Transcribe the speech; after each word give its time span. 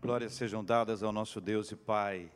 Glórias 0.00 0.32
sejam 0.32 0.64
dadas 0.64 1.02
ao 1.02 1.12
nosso 1.12 1.42
Deus 1.42 1.70
e 1.70 1.76
Pai. 1.76 2.32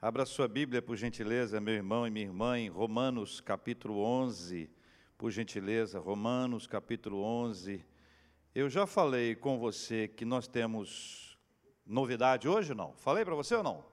Abra 0.00 0.24
sua 0.24 0.48
Bíblia, 0.48 0.80
por 0.80 0.96
gentileza, 0.96 1.60
meu 1.60 1.74
irmão 1.74 2.06
e 2.06 2.10
minha 2.10 2.24
irmã, 2.24 2.58
em 2.58 2.70
Romanos 2.70 3.42
capítulo 3.42 4.02
11, 4.02 4.70
por 5.18 5.30
gentileza, 5.30 5.98
Romanos 5.98 6.66
capítulo 6.66 7.22
11. 7.22 7.84
Eu 8.54 8.70
já 8.70 8.86
falei 8.86 9.34
com 9.34 9.58
você 9.58 10.08
que 10.08 10.24
nós 10.24 10.48
temos 10.48 11.38
novidade 11.84 12.48
hoje, 12.48 12.72
não? 12.72 12.94
Falei 12.94 13.22
para 13.22 13.34
você 13.34 13.54
ou 13.54 13.62
não? 13.62 13.84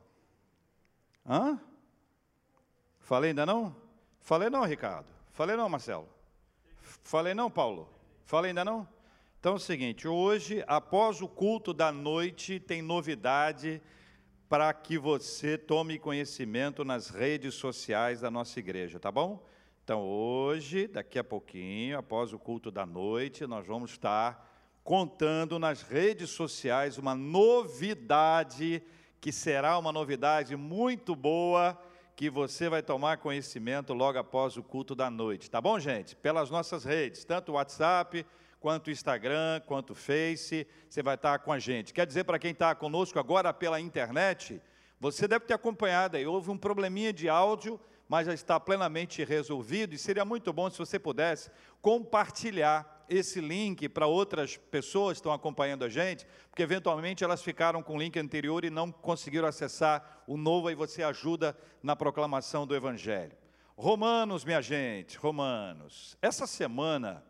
Hã? 1.28 1.60
Falei 3.02 3.32
ainda 3.32 3.46
não? 3.46 3.76
Falei 4.22 4.50
não, 4.50 4.64
Ricardo. 4.64 5.08
Falei 5.34 5.58
não, 5.58 5.68
Marcelo. 5.68 6.08
Falei 7.04 7.34
não, 7.34 7.52
Paulo. 7.52 7.90
Falei 8.24 8.52
ainda 8.52 8.64
não? 8.64 8.88
Então 9.46 9.54
é 9.54 9.58
o 9.58 9.60
seguinte, 9.60 10.08
hoje, 10.08 10.64
após 10.66 11.22
o 11.22 11.28
culto 11.28 11.72
da 11.72 11.92
noite, 11.92 12.60
tem 12.60 12.82
novidade 12.82 13.80
para 14.50 14.74
que 14.74 14.98
você 14.98 15.56
tome 15.56 16.00
conhecimento 16.00 16.84
nas 16.84 17.10
redes 17.10 17.54
sociais 17.54 18.22
da 18.22 18.32
nossa 18.32 18.58
igreja, 18.60 19.00
tá 19.00 19.12
bom? 19.12 19.46
Então 19.84 20.02
hoje, 20.02 20.88
daqui 20.88 21.20
a 21.20 21.24
pouquinho, 21.24 21.96
após 22.00 22.34
o 22.34 22.40
culto 22.40 22.72
da 22.72 22.88
noite, 22.88 23.46
nós 23.46 23.68
vamos 23.68 23.92
estar 23.92 24.52
contando 24.84 25.60
nas 25.60 25.84
redes 25.84 26.32
sociais 26.32 26.98
uma 26.98 27.14
novidade 27.14 28.82
que 29.22 29.32
será 29.32 29.78
uma 29.78 29.92
novidade 29.92 30.56
muito 30.56 31.16
boa 31.16 31.80
que 32.16 32.32
você 32.32 32.68
vai 32.68 32.82
tomar 32.82 33.20
conhecimento 33.20 33.94
logo 33.94 34.18
após 34.18 34.58
o 34.58 34.64
culto 34.64 34.96
da 34.96 35.12
noite, 35.12 35.52
tá 35.52 35.62
bom, 35.62 35.80
gente? 35.80 36.16
Pelas 36.16 36.50
nossas 36.50 36.84
redes, 36.84 37.24
tanto 37.24 37.52
o 37.52 37.56
WhatsApp, 37.56 38.26
quanto 38.66 38.90
Instagram, 38.90 39.62
quanto 39.68 39.94
Face, 39.94 40.66
você 40.90 41.04
vai 41.04 41.14
estar 41.14 41.38
com 41.38 41.54
a 41.54 41.60
gente. 41.60 41.94
Quer 41.94 42.08
dizer, 42.08 42.24
para 42.24 42.40
quem 42.40 42.50
está 42.50 42.74
conosco 42.74 43.20
agora 43.20 43.54
pela 43.54 43.80
internet, 43.80 44.60
você 45.00 45.28
deve 45.28 45.46
ter 45.46 45.54
acompanhado 45.54 46.18
aí, 46.18 46.26
houve 46.26 46.50
um 46.50 46.58
probleminha 46.58 47.14
de 47.14 47.30
áudio, 47.30 47.80
mas 48.10 48.26
já 48.26 48.34
está 48.34 48.60
plenamente 48.60 49.24
resolvido, 49.24 49.94
e 49.94 50.00
seria 50.00 50.26
muito 50.26 50.52
bom 50.52 50.68
se 50.68 50.80
você 50.80 50.98
pudesse 50.98 51.52
compartilhar 51.80 53.06
esse 53.08 53.40
link 53.40 53.88
para 53.88 54.08
outras 54.08 54.58
pessoas 54.58 55.12
que 55.12 55.20
estão 55.20 55.32
acompanhando 55.32 55.86
a 55.86 55.90
gente, 55.90 56.26
porque 56.50 56.64
eventualmente 56.64 57.24
elas 57.24 57.44
ficaram 57.44 57.84
com 57.84 57.94
o 57.94 58.00
link 58.00 58.18
anterior 58.18 58.66
e 58.66 58.72
não 58.72 58.92
conseguiram 58.92 59.48
acessar 59.48 60.24
o 60.26 60.38
novo, 60.38 60.70
aí 60.70 60.76
você 60.76 61.04
ajuda 61.04 61.56
na 61.84 61.96
proclamação 61.96 62.66
do 62.66 62.76
Evangelho. 62.76 63.38
Romanos, 63.78 64.44
minha 64.44 64.60
gente, 64.60 65.20
Romanos. 65.20 66.18
Essa 66.20 66.48
semana, 66.48 67.24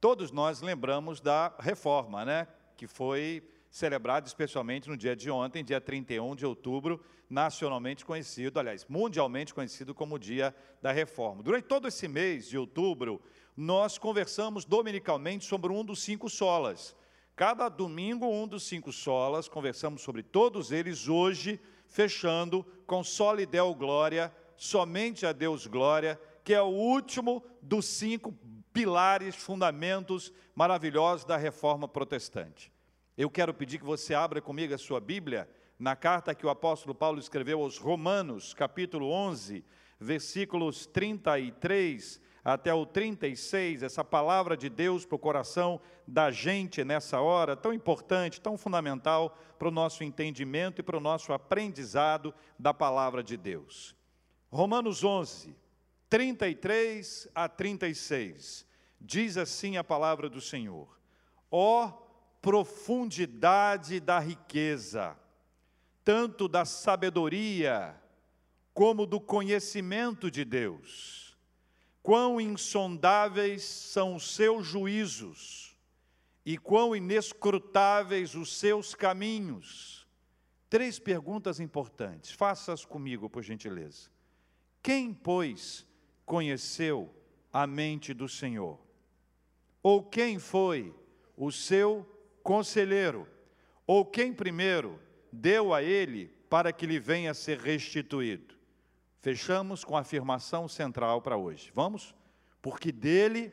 Todos 0.00 0.30
nós 0.30 0.60
lembramos 0.60 1.20
da 1.20 1.54
reforma, 1.58 2.24
né? 2.24 2.46
que 2.76 2.86
foi 2.86 3.42
celebrada 3.70 4.26
especialmente 4.26 4.88
no 4.88 4.96
dia 4.96 5.16
de 5.16 5.30
ontem, 5.30 5.64
dia 5.64 5.80
31 5.80 6.36
de 6.36 6.46
outubro, 6.46 7.00
nacionalmente 7.28 8.04
conhecido, 8.04 8.60
aliás, 8.60 8.86
mundialmente 8.88 9.52
conhecido 9.52 9.94
como 9.94 10.18
Dia 10.18 10.54
da 10.80 10.92
Reforma. 10.92 11.42
Durante 11.42 11.64
todo 11.64 11.88
esse 11.88 12.06
mês 12.06 12.48
de 12.48 12.56
outubro, 12.56 13.20
nós 13.56 13.98
conversamos 13.98 14.64
dominicalmente 14.64 15.44
sobre 15.44 15.72
um 15.72 15.84
dos 15.84 16.02
cinco 16.02 16.28
solas. 16.28 16.94
Cada 17.34 17.68
domingo, 17.68 18.26
um 18.26 18.46
dos 18.46 18.62
cinco 18.62 18.92
solas, 18.92 19.48
conversamos 19.48 20.02
sobre 20.02 20.22
todos 20.22 20.72
eles, 20.72 21.08
hoje, 21.08 21.60
fechando 21.88 22.64
com 22.86 23.02
Solidel 23.02 23.74
Glória, 23.74 24.34
somente 24.56 25.26
a 25.26 25.32
Deus 25.32 25.66
Glória, 25.66 26.20
que 26.44 26.54
é 26.54 26.62
o 26.62 26.66
último 26.66 27.44
dos 27.60 27.86
cinco 27.86 28.30
pilares, 28.76 29.34
fundamentos 29.34 30.30
maravilhosos 30.54 31.24
da 31.24 31.38
reforma 31.38 31.88
protestante. 31.88 32.70
Eu 33.16 33.30
quero 33.30 33.54
pedir 33.54 33.78
que 33.78 33.86
você 33.86 34.12
abra 34.12 34.38
comigo 34.38 34.74
a 34.74 34.78
sua 34.78 35.00
Bíblia 35.00 35.48
na 35.78 35.96
carta 35.96 36.34
que 36.34 36.44
o 36.44 36.50
apóstolo 36.50 36.94
Paulo 36.94 37.18
escreveu 37.18 37.62
aos 37.62 37.78
Romanos, 37.78 38.52
capítulo 38.52 39.10
11, 39.10 39.64
versículos 39.98 40.84
33 40.84 42.20
até 42.44 42.74
o 42.74 42.84
36, 42.84 43.82
essa 43.82 44.04
palavra 44.04 44.54
de 44.54 44.68
Deus 44.68 45.06
para 45.06 45.16
o 45.16 45.18
coração 45.18 45.80
da 46.06 46.30
gente 46.30 46.84
nessa 46.84 47.18
hora, 47.18 47.56
tão 47.56 47.72
importante, 47.72 48.42
tão 48.42 48.58
fundamental 48.58 49.38
para 49.58 49.68
o 49.68 49.70
nosso 49.70 50.04
entendimento 50.04 50.80
e 50.80 50.84
para 50.84 50.98
o 50.98 51.00
nosso 51.00 51.32
aprendizado 51.32 52.34
da 52.58 52.74
palavra 52.74 53.22
de 53.22 53.38
Deus. 53.38 53.96
Romanos 54.50 55.02
11, 55.02 55.56
33 56.08 57.28
a 57.34 57.48
36. 57.48 58.66
Diz 59.00 59.36
assim 59.36 59.76
a 59.76 59.84
palavra 59.84 60.28
do 60.28 60.40
Senhor: 60.40 60.98
ó 61.50 62.06
profundidade 62.40 63.98
da 63.98 64.18
riqueza, 64.18 65.18
tanto 66.04 66.46
da 66.46 66.64
sabedoria 66.64 68.00
como 68.72 69.06
do 69.06 69.20
conhecimento 69.20 70.30
de 70.30 70.44
Deus. 70.44 71.36
Quão 72.02 72.40
insondáveis 72.40 73.64
são 73.64 74.14
os 74.14 74.34
seus 74.34 74.64
juízos 74.64 75.76
e 76.44 76.56
quão 76.56 76.94
inescrutáveis 76.94 78.36
os 78.36 78.56
seus 78.56 78.94
caminhos. 78.94 80.06
Três 80.70 81.00
perguntas 81.00 81.58
importantes, 81.58 82.30
faça-as 82.30 82.84
comigo, 82.84 83.28
por 83.28 83.42
gentileza. 83.42 84.08
Quem, 84.80 85.12
pois, 85.12 85.84
conheceu 86.26 87.08
a 87.52 87.66
mente 87.66 88.12
do 88.12 88.28
Senhor? 88.28 88.78
Ou 89.82 90.02
quem 90.02 90.38
foi 90.38 90.92
o 91.36 91.52
seu 91.52 92.04
conselheiro? 92.42 93.26
Ou 93.86 94.04
quem 94.04 94.32
primeiro 94.32 95.00
deu 95.32 95.72
a 95.72 95.82
ele 95.82 96.26
para 96.50 96.72
que 96.72 96.84
lhe 96.84 96.98
venha 96.98 97.30
a 97.30 97.34
ser 97.34 97.58
restituído? 97.58 98.56
Fechamos 99.20 99.84
com 99.84 99.96
a 99.96 100.00
afirmação 100.00 100.68
central 100.68 101.22
para 101.22 101.36
hoje. 101.36 101.70
Vamos? 101.74 102.14
Porque 102.60 102.90
dele 102.90 103.52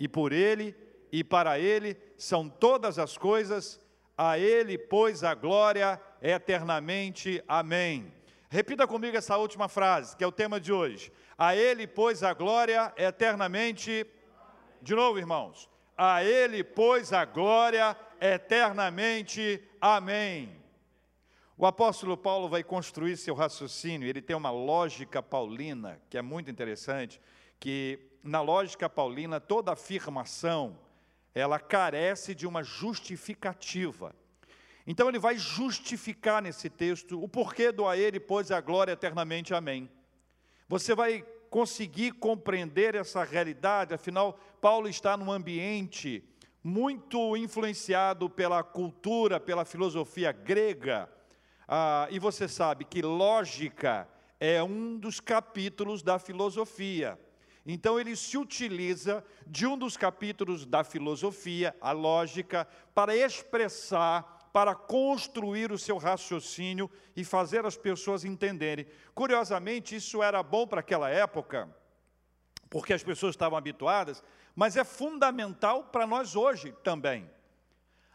e 0.00 0.08
por 0.08 0.32
ele 0.32 0.74
e 1.12 1.22
para 1.22 1.58
ele 1.58 1.96
são 2.16 2.48
todas 2.48 2.98
as 2.98 3.16
coisas, 3.16 3.80
a 4.16 4.38
ele, 4.38 4.76
pois, 4.76 5.22
a 5.22 5.34
glória 5.34 6.00
eternamente. 6.20 7.42
Amém. 7.46 8.12
Repita 8.50 8.86
comigo 8.86 9.16
essa 9.16 9.36
última 9.36 9.68
frase, 9.68 10.16
que 10.16 10.24
é 10.24 10.26
o 10.26 10.32
tema 10.32 10.58
de 10.58 10.72
hoje. 10.72 11.12
A 11.36 11.54
ele, 11.54 11.86
pois, 11.86 12.22
a 12.22 12.32
glória 12.32 12.92
eternamente. 12.96 14.06
De 14.80 14.94
novo, 14.94 15.18
irmãos. 15.18 15.68
A 15.98 16.22
Ele, 16.22 16.62
pois, 16.62 17.12
a 17.12 17.24
glória 17.24 17.96
eternamente. 18.20 19.60
Amém. 19.80 20.56
O 21.56 21.66
apóstolo 21.66 22.16
Paulo 22.16 22.48
vai 22.48 22.62
construir 22.62 23.16
seu 23.16 23.34
raciocínio, 23.34 24.08
ele 24.08 24.22
tem 24.22 24.36
uma 24.36 24.52
lógica 24.52 25.20
paulina, 25.20 26.00
que 26.08 26.16
é 26.16 26.22
muito 26.22 26.48
interessante, 26.48 27.20
que 27.58 27.98
na 28.22 28.40
lógica 28.40 28.88
paulina 28.88 29.40
toda 29.40 29.72
afirmação, 29.72 30.78
ela 31.34 31.58
carece 31.58 32.32
de 32.32 32.46
uma 32.46 32.62
justificativa. 32.62 34.14
Então 34.90 35.06
ele 35.06 35.18
vai 35.18 35.36
justificar 35.36 36.40
nesse 36.40 36.70
texto 36.70 37.22
o 37.22 37.28
porquê 37.28 37.70
do 37.70 37.86
a 37.86 37.94
ele, 37.94 38.18
pois 38.18 38.50
a 38.50 38.58
glória 38.58 38.92
eternamente. 38.92 39.52
Amém. 39.52 39.86
Você 40.66 40.94
vai 40.94 41.22
conseguir 41.50 42.12
compreender 42.12 42.94
essa 42.94 43.22
realidade, 43.22 43.92
afinal, 43.92 44.40
Paulo 44.62 44.88
está 44.88 45.14
num 45.14 45.30
ambiente 45.30 46.24
muito 46.64 47.36
influenciado 47.36 48.30
pela 48.30 48.62
cultura, 48.62 49.38
pela 49.38 49.66
filosofia 49.66 50.32
grega, 50.32 51.06
ah, 51.68 52.08
e 52.10 52.18
você 52.18 52.48
sabe 52.48 52.86
que 52.86 53.02
lógica 53.02 54.08
é 54.40 54.62
um 54.62 54.96
dos 54.96 55.20
capítulos 55.20 56.02
da 56.02 56.18
filosofia. 56.18 57.18
Então, 57.66 58.00
ele 58.00 58.16
se 58.16 58.38
utiliza 58.38 59.22
de 59.46 59.66
um 59.66 59.76
dos 59.76 59.98
capítulos 59.98 60.64
da 60.64 60.82
filosofia, 60.82 61.76
a 61.78 61.92
lógica, 61.92 62.66
para 62.94 63.14
expressar 63.14 64.37
para 64.52 64.74
construir 64.74 65.70
o 65.70 65.78
seu 65.78 65.98
raciocínio 65.98 66.90
e 67.14 67.24
fazer 67.24 67.64
as 67.66 67.76
pessoas 67.76 68.24
entenderem. 68.24 68.86
Curiosamente, 69.14 69.96
isso 69.96 70.22
era 70.22 70.42
bom 70.42 70.66
para 70.66 70.80
aquela 70.80 71.10
época, 71.10 71.68
porque 72.70 72.92
as 72.92 73.02
pessoas 73.02 73.34
estavam 73.34 73.58
habituadas, 73.58 74.22
mas 74.54 74.76
é 74.76 74.84
fundamental 74.84 75.84
para 75.84 76.06
nós 76.06 76.34
hoje 76.34 76.72
também. 76.82 77.30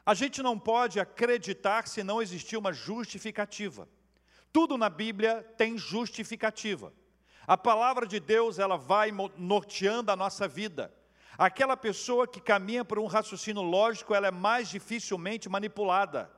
A 0.06 0.14
gente 0.14 0.44
não 0.44 0.60
pode 0.60 1.00
acreditar 1.00 1.88
se 1.88 2.04
não 2.04 2.22
existir 2.22 2.58
uma 2.58 2.74
justificativa. 2.74 3.88
Tudo 4.52 4.78
na 4.78 4.90
Bíblia 4.90 5.42
tem 5.58 5.78
justificativa. 5.78 6.94
A 7.48 7.58
palavra 7.58 8.06
de 8.06 8.20
Deus, 8.20 8.60
ela 8.60 8.78
vai 8.78 9.12
norteando 9.38 10.12
a 10.12 10.16
nossa 10.16 10.48
vida. 10.48 10.94
Aquela 11.38 11.76
pessoa 11.76 12.28
que 12.28 12.40
caminha 12.40 12.86
por 12.86 13.00
um 13.00 13.06
raciocínio 13.06 13.62
lógico, 13.62 14.14
ela 14.14 14.28
é 14.28 14.32
mais 14.32 14.70
dificilmente 14.70 15.50
manipulada. 15.50 16.30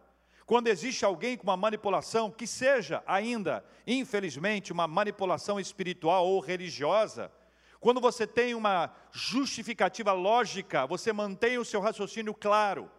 Quando 0.45 0.67
existe 0.67 1.03
alguém 1.03 1.35
com 1.35 1.43
uma 1.43 1.57
manipulação, 1.57 2.29
que 2.29 2.45
seja 2.45 3.03
ainda, 3.05 3.65
infelizmente, 3.85 4.71
uma 4.71 4.87
manipulação 4.87 5.59
espiritual 5.59 6.27
ou 6.27 6.39
religiosa, 6.39 7.31
quando 7.79 7.99
você 7.99 8.25
tem 8.25 8.55
uma 8.55 8.91
justificativa 9.11 10.13
lógica, 10.13 10.85
você 10.85 11.11
mantém 11.11 11.57
o 11.57 11.65
seu 11.65 11.81
raciocínio 11.81 12.33
claro. 12.33 12.89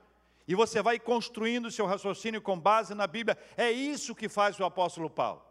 E 0.47 0.55
você 0.55 0.83
vai 0.83 0.99
construindo 0.99 1.67
o 1.67 1.73
seu 1.73 1.87
raciocínio 1.87 2.41
com 2.41 2.59
base 2.59 2.95
na 2.95 3.07
Bíblia. 3.07 3.39
É 3.57 3.71
isso 3.71 4.15
que 4.15 4.29
faz 4.29 4.61
o 4.61 4.65
apóstolo 4.65 5.11
Paulo. 5.11 5.43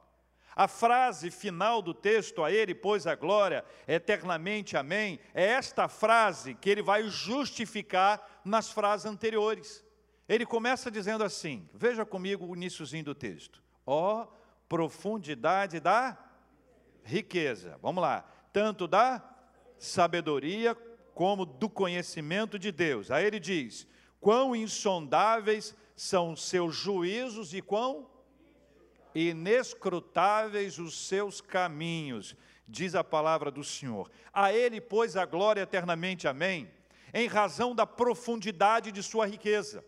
A 0.55 0.67
frase 0.67 1.29
final 1.29 1.81
do 1.81 1.93
texto, 1.93 2.43
a 2.43 2.51
ele, 2.51 2.73
pois 2.73 3.05
a 3.05 3.13
glória, 3.13 3.65
eternamente, 3.85 4.77
amém, 4.77 5.19
é 5.33 5.43
esta 5.43 5.89
frase 5.89 6.53
que 6.55 6.69
ele 6.69 6.81
vai 6.81 7.03
justificar 7.09 8.41
nas 8.45 8.71
frases 8.71 9.05
anteriores. 9.05 9.83
Ele 10.29 10.45
começa 10.45 10.89
dizendo 10.89 11.23
assim, 11.23 11.67
veja 11.73 12.05
comigo 12.05 12.45
o 12.45 12.55
iníciozinho 12.55 13.03
do 13.03 13.13
texto. 13.13 13.61
Ó 13.85 14.23
oh, 14.23 14.27
profundidade 14.69 15.79
da 15.79 16.17
riqueza. 17.03 17.77
Vamos 17.81 18.01
lá. 18.01 18.25
Tanto 18.53 18.87
da 18.87 19.21
sabedoria 19.77 20.75
como 21.13 21.45
do 21.45 21.69
conhecimento 21.69 22.57
de 22.57 22.71
Deus. 22.71 23.11
Aí 23.11 23.25
ele 23.25 23.39
diz: 23.39 23.87
quão 24.19 24.55
insondáveis 24.55 25.75
são 25.95 26.35
seus 26.35 26.75
juízos 26.75 27.53
e 27.53 27.61
quão 27.61 28.09
inescrutáveis 29.15 30.77
os 30.77 31.07
seus 31.07 31.39
caminhos, 31.39 32.35
diz 32.67 32.93
a 32.93 33.03
palavra 33.03 33.49
do 33.49 33.63
Senhor. 33.63 34.11
A 34.33 34.51
Ele, 34.51 34.81
pois, 34.81 35.15
a 35.15 35.25
glória 35.25 35.61
eternamente, 35.61 36.27
amém, 36.27 36.69
em 37.13 37.27
razão 37.27 37.73
da 37.73 37.87
profundidade 37.87 38.91
de 38.91 39.01
sua 39.01 39.25
riqueza. 39.25 39.83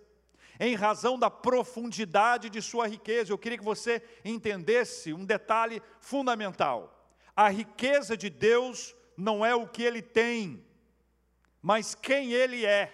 Em 0.60 0.74
razão 0.74 1.20
da 1.20 1.30
profundidade 1.30 2.50
de 2.50 2.62
sua 2.62 2.88
riqueza, 2.88 3.32
eu 3.32 3.38
queria 3.38 3.58
que 3.58 3.64
você 3.64 4.02
entendesse 4.24 5.14
um 5.14 5.26
detalhe 5.26 5.82
fundamental. 6.00 7.12
A 7.36 7.50
riqueza 7.50 8.18
de 8.18 8.30
Deus 8.30 8.96
não 9.16 9.46
é 9.46 9.54
o 9.54 9.68
que 9.68 9.84
ele 9.84 10.02
tem, 10.02 10.66
mas 11.62 11.94
quem 11.94 12.32
ele 12.32 12.66
é. 12.66 12.94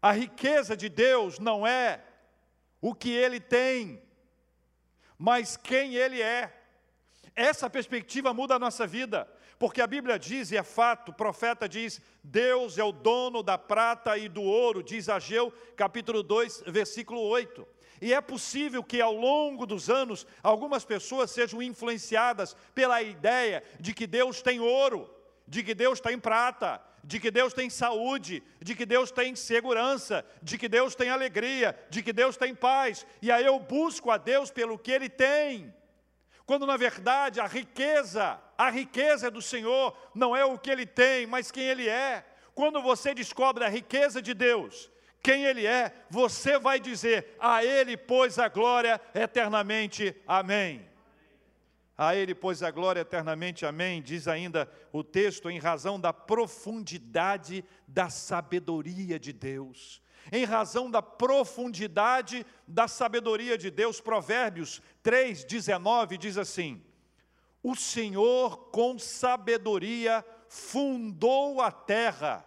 A 0.00 0.12
riqueza 0.12 0.76
de 0.76 0.88
Deus 0.88 1.38
não 1.40 1.66
é 1.66 2.05
o 2.80 2.94
que 2.94 3.10
ele 3.10 3.40
tem, 3.40 4.02
mas 5.18 5.56
quem 5.56 5.94
ele 5.94 6.20
é. 6.20 6.52
Essa 7.34 7.68
perspectiva 7.68 8.32
muda 8.32 8.54
a 8.54 8.58
nossa 8.58 8.86
vida, 8.86 9.28
porque 9.58 9.80
a 9.80 9.86
Bíblia 9.86 10.18
diz, 10.18 10.50
e 10.50 10.56
é 10.56 10.62
fato, 10.62 11.10
o 11.10 11.14
profeta 11.14 11.68
diz: 11.68 12.00
Deus 12.22 12.78
é 12.78 12.84
o 12.84 12.92
dono 12.92 13.42
da 13.42 13.58
prata 13.58 14.16
e 14.16 14.28
do 14.28 14.42
ouro, 14.42 14.82
diz 14.82 15.08
Ageu, 15.08 15.52
capítulo 15.76 16.22
2, 16.22 16.64
versículo 16.66 17.20
8. 17.20 17.66
E 18.00 18.12
é 18.12 18.20
possível 18.20 18.84
que 18.84 19.00
ao 19.00 19.14
longo 19.14 19.66
dos 19.66 19.88
anos 19.88 20.26
algumas 20.42 20.84
pessoas 20.84 21.30
sejam 21.30 21.62
influenciadas 21.62 22.54
pela 22.74 23.00
ideia 23.00 23.62
de 23.80 23.94
que 23.94 24.06
Deus 24.06 24.42
tem 24.42 24.60
ouro, 24.60 25.10
de 25.48 25.62
que 25.62 25.74
Deus 25.74 26.00
tem 26.00 26.18
prata, 26.18 26.82
de 27.06 27.20
que 27.20 27.30
Deus 27.30 27.54
tem 27.54 27.70
saúde, 27.70 28.42
de 28.60 28.74
que 28.74 28.84
Deus 28.84 29.12
tem 29.12 29.36
segurança, 29.36 30.26
de 30.42 30.58
que 30.58 30.68
Deus 30.68 30.96
tem 30.96 31.08
alegria, 31.08 31.78
de 31.88 32.02
que 32.02 32.12
Deus 32.12 32.36
tem 32.36 32.52
paz, 32.52 33.06
e 33.22 33.30
aí 33.30 33.46
eu 33.46 33.60
busco 33.60 34.10
a 34.10 34.18
Deus 34.18 34.50
pelo 34.50 34.76
que 34.76 34.90
Ele 34.90 35.08
tem. 35.08 35.72
Quando 36.44 36.66
na 36.66 36.76
verdade 36.76 37.38
a 37.38 37.46
riqueza, 37.46 38.40
a 38.58 38.70
riqueza 38.70 39.30
do 39.30 39.40
Senhor 39.40 39.96
não 40.16 40.34
é 40.36 40.44
o 40.44 40.58
que 40.58 40.68
Ele 40.68 40.84
tem, 40.84 41.28
mas 41.28 41.52
quem 41.52 41.62
Ele 41.62 41.88
é. 41.88 42.26
Quando 42.56 42.82
você 42.82 43.14
descobre 43.14 43.64
a 43.64 43.68
riqueza 43.68 44.20
de 44.20 44.34
Deus, 44.34 44.90
quem 45.22 45.44
Ele 45.44 45.64
é, 45.64 45.92
você 46.10 46.58
vai 46.58 46.80
dizer: 46.80 47.36
A 47.38 47.64
Ele, 47.64 47.96
pois, 47.96 48.36
a 48.36 48.48
glória 48.48 49.00
eternamente. 49.14 50.14
Amém. 50.26 50.88
A 51.98 52.14
Ele, 52.14 52.34
pois, 52.34 52.62
a 52.62 52.70
glória 52.70 53.00
eternamente, 53.00 53.64
amém. 53.64 54.02
Diz 54.02 54.28
ainda 54.28 54.70
o 54.92 55.02
texto, 55.02 55.48
em 55.48 55.58
razão 55.58 55.98
da 55.98 56.12
profundidade 56.12 57.64
da 57.88 58.10
sabedoria 58.10 59.18
de 59.18 59.32
Deus. 59.32 60.02
Em 60.30 60.44
razão 60.44 60.90
da 60.90 61.00
profundidade 61.00 62.44
da 62.66 62.86
sabedoria 62.88 63.56
de 63.56 63.70
Deus, 63.70 64.00
Provérbios 64.00 64.82
3, 65.02 65.44
19 65.44 66.18
diz 66.18 66.36
assim: 66.36 66.84
O 67.62 67.74
Senhor 67.74 68.70
com 68.70 68.98
sabedoria 68.98 70.24
fundou 70.48 71.62
a 71.62 71.70
terra, 71.70 72.44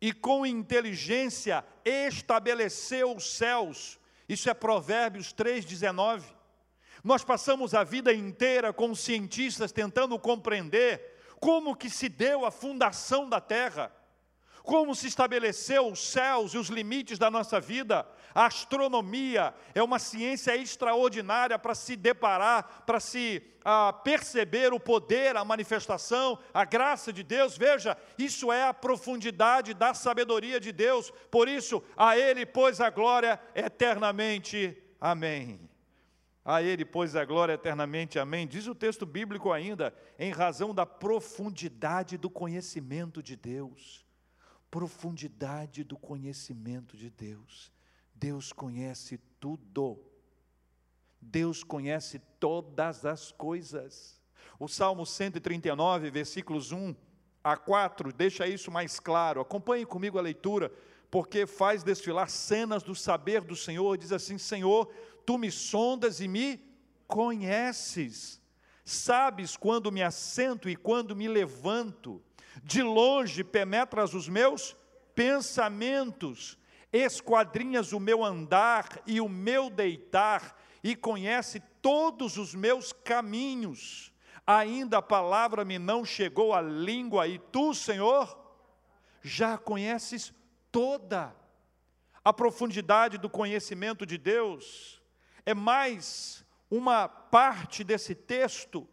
e 0.00 0.12
com 0.12 0.44
inteligência 0.44 1.64
estabeleceu 1.84 3.14
os 3.14 3.36
céus. 3.36 4.00
Isso 4.28 4.50
é 4.50 4.54
Provérbios 4.54 5.32
3, 5.32 5.64
19. 5.64 6.35
Nós 7.02 7.24
passamos 7.24 7.74
a 7.74 7.84
vida 7.84 8.12
inteira 8.12 8.72
como 8.72 8.96
cientistas 8.96 9.72
tentando 9.72 10.18
compreender 10.18 11.16
como 11.40 11.76
que 11.76 11.90
se 11.90 12.08
deu 12.08 12.44
a 12.44 12.50
fundação 12.50 13.28
da 13.28 13.40
Terra, 13.40 13.92
como 14.62 14.94
se 14.94 15.06
estabeleceu 15.06 15.86
os 15.86 16.00
céus 16.00 16.52
e 16.52 16.58
os 16.58 16.68
limites 16.68 17.18
da 17.18 17.30
nossa 17.30 17.60
vida. 17.60 18.06
A 18.34 18.46
astronomia 18.46 19.54
é 19.74 19.82
uma 19.82 19.98
ciência 19.98 20.56
extraordinária 20.56 21.58
para 21.58 21.74
se 21.74 21.94
deparar, 21.94 22.82
para 22.84 22.98
se 22.98 23.42
ah, 23.64 23.92
perceber 23.92 24.72
o 24.72 24.80
poder, 24.80 25.36
a 25.36 25.44
manifestação, 25.44 26.38
a 26.52 26.64
graça 26.64 27.12
de 27.12 27.22
Deus. 27.22 27.56
Veja, 27.56 27.96
isso 28.18 28.52
é 28.52 28.64
a 28.64 28.74
profundidade 28.74 29.72
da 29.72 29.94
sabedoria 29.94 30.58
de 30.58 30.72
Deus. 30.72 31.12
Por 31.30 31.48
isso, 31.48 31.82
a 31.96 32.18
Ele, 32.18 32.44
pois, 32.44 32.80
a 32.80 32.90
glória 32.90 33.40
eternamente. 33.54 34.76
Amém. 35.00 35.65
A 36.48 36.62
Ele, 36.62 36.84
pois, 36.84 37.16
a 37.16 37.24
glória 37.24 37.54
eternamente. 37.54 38.20
Amém. 38.20 38.46
Diz 38.46 38.68
o 38.68 38.74
texto 38.74 39.04
bíblico 39.04 39.50
ainda, 39.50 39.92
em 40.16 40.30
razão 40.30 40.72
da 40.72 40.86
profundidade 40.86 42.16
do 42.16 42.30
conhecimento 42.30 43.20
de 43.20 43.34
Deus. 43.34 44.06
Profundidade 44.70 45.82
do 45.82 45.96
conhecimento 45.98 46.96
de 46.96 47.10
Deus. 47.10 47.72
Deus 48.14 48.52
conhece 48.52 49.18
tudo. 49.40 49.98
Deus 51.20 51.64
conhece 51.64 52.20
todas 52.38 53.04
as 53.04 53.32
coisas. 53.32 54.22
O 54.56 54.68
Salmo 54.68 55.04
139, 55.04 56.12
versículos 56.12 56.70
1 56.70 56.94
a 57.42 57.56
4, 57.56 58.12
deixa 58.12 58.46
isso 58.46 58.70
mais 58.70 59.00
claro. 59.00 59.40
Acompanhe 59.40 59.84
comigo 59.84 60.16
a 60.16 60.22
leitura, 60.22 60.72
porque 61.10 61.44
faz 61.44 61.82
desfilar 61.82 62.30
cenas 62.30 62.84
do 62.84 62.94
saber 62.94 63.40
do 63.40 63.56
Senhor. 63.56 63.96
Diz 63.98 64.12
assim: 64.12 64.38
Senhor, 64.38 64.88
tu 65.26 65.36
me 65.36 65.50
sondas 65.50 66.20
e 66.20 66.28
me 66.28 66.64
conheces. 67.08 68.40
Sabes 68.84 69.56
quando 69.56 69.90
me 69.90 70.02
assento 70.02 70.70
e 70.70 70.76
quando 70.76 71.16
me 71.16 71.26
levanto. 71.26 72.22
De 72.62 72.82
longe 72.82 73.42
penetras 73.42 74.14
os 74.14 74.28
meus 74.28 74.76
pensamentos, 75.14 76.56
esquadrinhas 76.92 77.92
o 77.92 77.98
meu 77.98 78.24
andar 78.24 79.02
e 79.06 79.20
o 79.20 79.28
meu 79.28 79.68
deitar, 79.68 80.56
e 80.82 80.94
conhece 80.94 81.60
todos 81.82 82.38
os 82.38 82.54
meus 82.54 82.92
caminhos. 82.92 84.12
Ainda 84.46 84.98
a 84.98 85.02
palavra 85.02 85.64
me 85.64 85.78
não 85.78 86.04
chegou 86.04 86.54
à 86.54 86.62
língua, 86.62 87.26
e 87.26 87.38
tu, 87.38 87.74
Senhor, 87.74 88.38
já 89.20 89.58
conheces 89.58 90.32
toda 90.70 91.34
a 92.24 92.32
profundidade 92.32 93.18
do 93.18 93.28
conhecimento 93.28 94.06
de 94.06 94.16
Deus 94.16 94.95
é 95.46 95.54
mais 95.54 96.44
uma 96.68 97.08
parte 97.08 97.84
desse 97.84 98.14
texto 98.14 98.86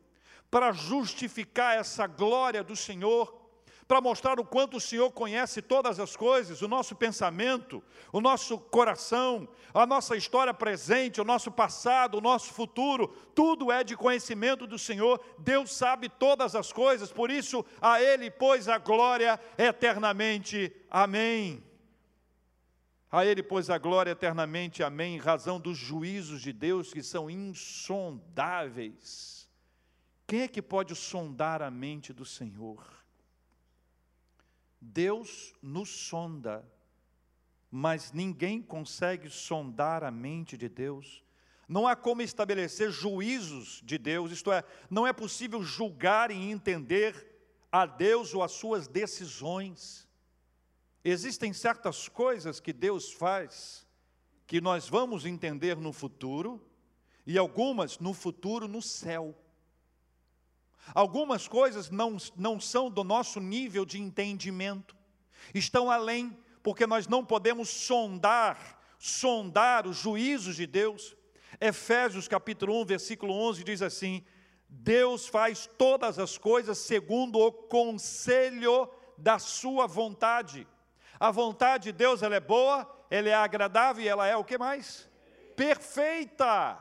para 0.52 0.72
justificar 0.72 1.76
essa 1.76 2.06
glória 2.06 2.64
do 2.64 2.76
Senhor, 2.76 3.42
para 3.88 4.00
mostrar 4.00 4.40
o 4.40 4.46
quanto 4.46 4.78
o 4.78 4.80
Senhor 4.80 5.12
conhece 5.12 5.64
todas 5.64 6.00
as 6.00 6.16
coisas, 6.16 6.62
o 6.62 6.68
nosso 6.68 6.96
pensamento, 6.96 7.84
o 8.12 8.22
nosso 8.22 8.60
coração, 8.60 9.50
a 9.74 9.86
nossa 9.88 10.16
história 10.16 10.54
presente, 10.54 11.20
o 11.20 11.26
nosso 11.26 11.52
passado, 11.52 12.20
o 12.20 12.22
nosso 12.22 12.54
futuro, 12.54 13.08
tudo 13.34 13.72
é 13.72 13.84
de 13.84 13.98
conhecimento 13.98 14.68
do 14.68 14.78
Senhor. 14.78 15.20
Deus 15.40 15.76
sabe 15.76 16.08
todas 16.08 16.56
as 16.56 16.72
coisas, 16.72 17.12
por 17.12 17.32
isso 17.32 17.66
a 17.82 18.00
Ele, 18.00 18.30
pois, 18.30 18.70
a 18.70 18.78
glória 18.78 19.40
eternamente. 19.58 20.72
Amém. 20.90 21.73
A 23.16 23.24
Ele, 23.24 23.44
pois, 23.44 23.70
a 23.70 23.78
glória 23.78 24.10
eternamente, 24.10 24.82
amém, 24.82 25.14
em 25.14 25.20
razão 25.20 25.60
dos 25.60 25.78
juízos 25.78 26.42
de 26.42 26.52
Deus 26.52 26.92
que 26.92 27.04
são 27.04 27.30
insondáveis. 27.30 27.88
Quem 30.26 30.42
é 30.42 30.48
que 30.48 30.64
pode 30.64 30.96
sondar 30.96 31.62
a 31.62 31.70
mente 31.70 32.12
do 32.12 32.26
Senhor? 32.26 32.84
Deus 34.82 35.54
nos 35.62 35.90
sonda, 35.90 36.68
mas 37.70 38.12
ninguém 38.12 38.60
consegue 38.64 39.30
sondar 39.30 40.04
a 40.04 40.10
mente 40.10 40.58
de 40.58 40.68
Deus. 40.68 41.24
Não 41.68 41.88
há 41.88 41.96
como 41.96 42.24
estabelecer 42.24 42.90
juízos 42.90 43.80
de 43.86 44.00
Deus, 44.00 44.32
isto 44.32 44.52
é, 44.52 44.64
não 44.90 45.06
é 45.06 45.14
possível 45.14 45.62
julgar 45.62 46.32
e 46.32 46.50
entender 46.50 47.32
a 47.72 47.86
Deus 47.86 48.34
ou 48.34 48.42
as 48.42 48.54
suas 48.54 48.88
decisões. 48.88 50.12
Existem 51.04 51.52
certas 51.52 52.08
coisas 52.08 52.60
que 52.60 52.72
Deus 52.72 53.12
faz 53.12 53.86
que 54.48 54.62
nós 54.62 54.88
vamos 54.88 55.26
entender 55.26 55.76
no 55.76 55.92
futuro 55.92 56.66
e 57.26 57.38
algumas 57.38 58.00
no 58.00 58.14
futuro 58.14 58.68
no 58.68 58.82
céu. 58.82 59.36
Algumas 60.94 61.48
coisas 61.48 61.90
não, 61.90 62.18
não 62.36 62.60
são 62.60 62.90
do 62.90 63.04
nosso 63.04 63.40
nível 63.40 63.86
de 63.86 64.00
entendimento, 64.00 64.96
estão 65.54 65.90
além, 65.90 66.38
porque 66.62 66.86
nós 66.86 67.08
não 67.08 67.26
podemos 67.26 67.70
sondar, 67.70 68.80
sondar 69.00 69.88
os 69.88 69.98
juízos 69.98 70.56
de 70.56 70.68
Deus. 70.68 71.16
Efésios 71.60 72.28
capítulo 72.28 72.82
1, 72.82 72.86
versículo 72.86 73.34
11 73.34 73.64
diz 73.64 73.82
assim: 73.82 74.24
Deus 74.68 75.28
faz 75.28 75.70
todas 75.78 76.20
as 76.20 76.38
coisas 76.38 76.78
segundo 76.78 77.40
o 77.40 77.52
conselho 77.52 78.90
da 79.18 79.40
sua 79.40 79.88
vontade. 79.88 80.68
A 81.24 81.32
vontade 81.32 81.86
de 81.86 81.94
Deus 81.94 82.22
ela 82.22 82.36
é 82.36 82.40
boa, 82.42 82.86
ela 83.10 83.30
é 83.30 83.34
agradável 83.34 84.04
e 84.04 84.10
ela 84.10 84.28
é 84.28 84.36
o 84.36 84.44
que 84.44 84.58
mais? 84.58 85.10
Perfeita. 85.56 86.78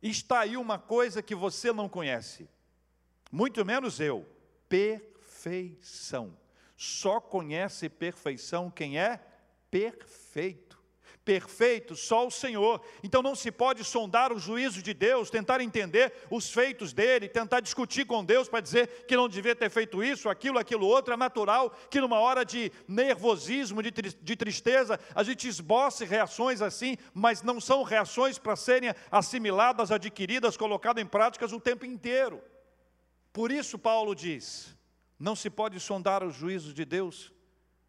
Está 0.00 0.40
aí 0.40 0.56
uma 0.56 0.78
coisa 0.78 1.20
que 1.20 1.34
você 1.34 1.70
não 1.70 1.86
conhece, 1.86 2.48
muito 3.30 3.62
menos 3.62 4.00
eu: 4.00 4.26
perfeição. 4.66 6.34
Só 6.74 7.20
conhece 7.20 7.90
perfeição 7.90 8.70
quem 8.70 8.98
é 8.98 9.20
perfeito 9.70 10.69
perfeito 11.30 11.94
só 11.94 12.26
o 12.26 12.30
Senhor. 12.30 12.82
Então 13.04 13.22
não 13.22 13.36
se 13.36 13.52
pode 13.52 13.84
sondar 13.84 14.32
o 14.32 14.38
juízo 14.40 14.82
de 14.82 14.92
Deus, 14.92 15.30
tentar 15.30 15.60
entender 15.60 16.12
os 16.28 16.50
feitos 16.50 16.92
dele, 16.92 17.28
tentar 17.28 17.60
discutir 17.60 18.04
com 18.04 18.24
Deus 18.24 18.48
para 18.48 18.58
dizer 18.58 19.04
que 19.06 19.14
não 19.14 19.28
devia 19.28 19.54
ter 19.54 19.70
feito 19.70 20.02
isso, 20.02 20.28
aquilo, 20.28 20.58
aquilo 20.58 20.84
outro. 20.84 21.14
É 21.14 21.16
natural 21.16 21.70
que 21.88 22.00
numa 22.00 22.18
hora 22.18 22.44
de 22.44 22.72
nervosismo, 22.88 23.80
de, 23.80 23.92
de 23.92 24.36
tristeza, 24.36 24.98
a 25.14 25.22
gente 25.22 25.46
esboce 25.46 26.04
reações 26.04 26.60
assim, 26.60 26.96
mas 27.14 27.44
não 27.44 27.60
são 27.60 27.84
reações 27.84 28.36
para 28.36 28.56
serem 28.56 28.92
assimiladas, 29.08 29.92
adquiridas, 29.92 30.56
colocadas 30.56 31.00
em 31.00 31.06
práticas 31.06 31.52
o 31.52 31.60
tempo 31.60 31.86
inteiro. 31.86 32.42
Por 33.32 33.52
isso 33.52 33.78
Paulo 33.78 34.16
diz: 34.16 34.76
não 35.16 35.36
se 35.36 35.48
pode 35.48 35.78
sondar 35.78 36.24
os 36.24 36.34
juízos 36.34 36.74
de 36.74 36.84
Deus, 36.84 37.32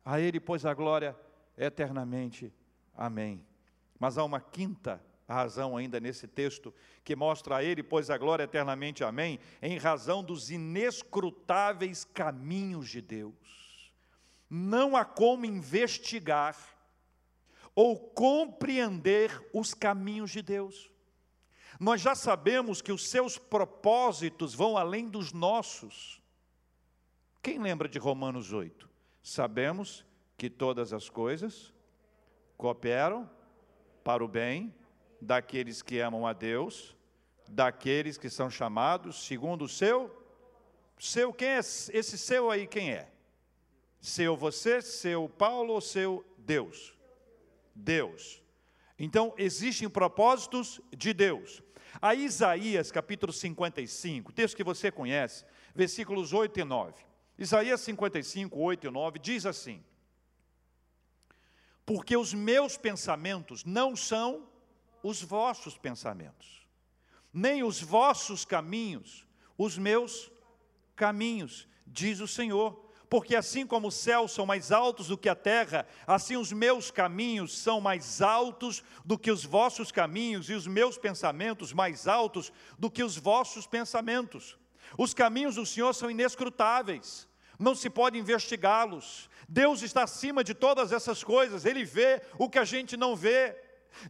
a 0.06 0.20
ele, 0.20 0.40
pois 0.40 0.64
a 0.64 0.76
glória 0.76 1.16
eternamente 1.58 2.54
Amém. 3.02 3.44
Mas 4.00 4.20
há 4.20 4.24
uma 4.24 4.40
quinta 4.40 5.04
razão 5.28 5.76
ainda 5.76 6.00
nesse 6.00 6.28
texto 6.28 6.72
que 7.04 7.16
mostra 7.16 7.56
a 7.56 7.64
ele, 7.64 7.82
pois 7.82 8.12
a 8.12 8.18
glória 8.18 8.44
eternamente, 8.44 9.04
amém, 9.04 9.40
em 9.60 9.76
razão 9.80 10.24
dos 10.24 10.52
inescrutáveis 10.52 12.04
caminhos 12.04 12.90
de 12.90 13.02
Deus. 13.02 13.92
Não 14.48 14.96
há 14.96 15.04
como 15.04 15.48
investigar 15.48 16.56
ou 17.74 17.98
compreender 17.98 19.50
os 19.52 19.74
caminhos 19.74 20.30
de 20.30 20.44
Deus. 20.44 20.92
Nós 21.80 22.02
já 22.02 22.14
sabemos 22.14 22.84
que 22.84 22.92
os 22.92 23.10
seus 23.10 23.36
propósitos 23.36 24.54
vão 24.54 24.78
além 24.78 25.10
dos 25.10 25.34
nossos. 25.34 26.22
Quem 27.42 27.58
lembra 27.58 27.90
de 27.90 27.98
Romanos 27.98 28.54
8? 28.54 28.88
Sabemos 29.24 30.06
que 30.38 30.52
todas 30.52 30.94
as 30.94 31.10
coisas 31.10 31.74
cooperam 32.62 33.28
para 34.04 34.24
o 34.24 34.28
bem 34.28 34.72
daqueles 35.20 35.82
que 35.82 36.00
amam 36.00 36.28
a 36.28 36.32
Deus, 36.32 36.96
daqueles 37.50 38.20
que 38.20 38.30
são 38.30 38.52
chamados 38.52 39.26
segundo 39.26 39.64
o 39.64 39.68
seu 39.68 40.16
seu 41.00 41.34
quem 41.34 41.48
é 41.48 41.58
esse 41.58 42.20
seu 42.20 42.52
aí 42.52 42.68
quem 42.68 42.92
é? 42.92 43.10
Seu 44.00 44.38
você, 44.38 44.80
seu 44.80 45.28
Paulo 45.28 45.74
ou 45.74 45.82
seu 45.82 46.24
Deus? 46.38 46.96
Deus. 47.74 48.44
Então 49.00 49.34
existem 49.40 49.90
propósitos 49.90 50.80
de 50.96 51.14
Deus. 51.14 51.64
A 52.00 52.14
Isaías 52.14 52.92
capítulo 52.92 53.34
55, 53.34 54.32
texto 54.32 54.56
que 54.56 54.64
você 54.64 54.92
conhece, 54.92 55.44
versículos 55.74 56.32
8 56.32 56.60
e 56.60 56.64
9. 56.64 56.94
Isaías 57.40 57.82
55, 57.82 58.60
8 58.60 58.86
e 58.86 58.92
9 58.92 59.18
diz 59.18 59.48
assim: 59.48 59.84
porque 61.86 62.16
os 62.16 62.34
meus 62.34 62.78
pensamentos 62.78 63.66
não 63.66 63.96
são 63.96 64.48
os 65.04 65.22
vossos 65.22 65.78
pensamentos, 65.78 66.68
nem 67.34 67.64
os 67.64 67.82
vossos 67.82 68.46
caminhos, 68.46 69.26
os 69.58 69.78
meus 69.78 70.32
caminhos, 70.96 71.68
diz 71.88 72.20
o 72.20 72.28
Senhor. 72.28 72.90
Porque 73.10 73.36
assim 73.36 73.68
como 73.68 73.90
os 73.90 73.96
céus 73.96 74.32
são 74.32 74.46
mais 74.46 74.72
altos 74.72 75.08
do 75.08 75.18
que 75.18 75.28
a 75.28 75.36
terra, 75.36 75.86
assim 76.08 76.38
os 76.38 76.54
meus 76.54 76.90
caminhos 76.90 77.58
são 77.58 77.82
mais 77.82 78.22
altos 78.22 78.82
do 79.04 79.20
que 79.20 79.30
os 79.30 79.44
vossos 79.44 79.92
caminhos, 79.92 80.50
e 80.50 80.54
os 80.54 80.66
meus 80.66 80.98
pensamentos 80.98 81.74
mais 81.74 82.08
altos 82.08 82.54
do 82.80 82.90
que 82.90 83.04
os 83.04 83.18
vossos 83.18 83.68
pensamentos. 83.68 84.58
Os 84.98 85.14
caminhos 85.14 85.56
do 85.56 85.66
Senhor 85.66 85.94
são 85.94 86.10
inescrutáveis, 86.10 87.28
não 87.62 87.76
se 87.76 87.90
pode 87.90 88.18
investigá-los, 88.18 89.30
Deus 89.48 89.82
está 89.82 90.04
acima 90.04 90.44
de 90.44 90.54
todas 90.54 90.92
essas 90.92 91.24
coisas, 91.24 91.66
Ele 91.66 91.86
vê 91.86 92.22
o 92.38 92.50
que 92.50 92.58
a 92.58 92.64
gente 92.64 92.98
não 92.98 93.16
vê. 93.16 93.56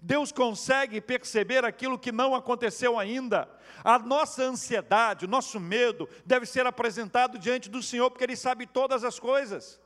Deus 0.02 0.32
consegue 0.32 1.02
perceber 1.02 1.66
aquilo 1.66 1.98
que 1.98 2.12
não 2.12 2.36
aconteceu 2.36 3.00
ainda. 3.00 3.50
A 3.84 3.98
nossa 3.98 4.44
ansiedade, 4.44 5.26
o 5.26 5.28
nosso 5.28 5.60
medo 5.60 6.08
deve 6.26 6.46
ser 6.46 6.66
apresentado 6.66 7.38
diante 7.40 7.70
do 7.70 7.82
Senhor, 7.82 8.10
porque 8.10 8.24
Ele 8.24 8.36
sabe 8.36 8.66
todas 8.66 9.04
as 9.04 9.20
coisas. 9.20 9.80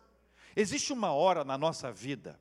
Existe 0.56 0.94
uma 0.94 1.12
hora 1.12 1.44
na 1.44 1.58
nossa 1.58 1.92
vida, 1.92 2.40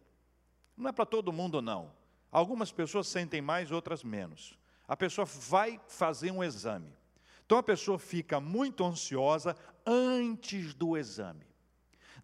não 0.76 0.90
é 0.90 0.92
para 0.92 1.06
todo 1.06 1.32
mundo, 1.32 1.62
não. 1.62 1.92
Algumas 2.30 2.72
pessoas 2.72 3.06
sentem 3.06 3.40
mais, 3.40 3.70
outras 3.70 4.02
menos. 4.02 4.58
A 4.86 4.96
pessoa 4.96 5.24
vai 5.24 5.80
fazer 5.86 6.32
um 6.32 6.42
exame. 6.42 6.92
Então 7.46 7.58
a 7.58 7.62
pessoa 7.62 7.98
fica 7.98 8.40
muito 8.40 8.84
ansiosa 8.84 9.54
antes 9.86 10.74
do 10.74 10.96
exame. 10.96 11.46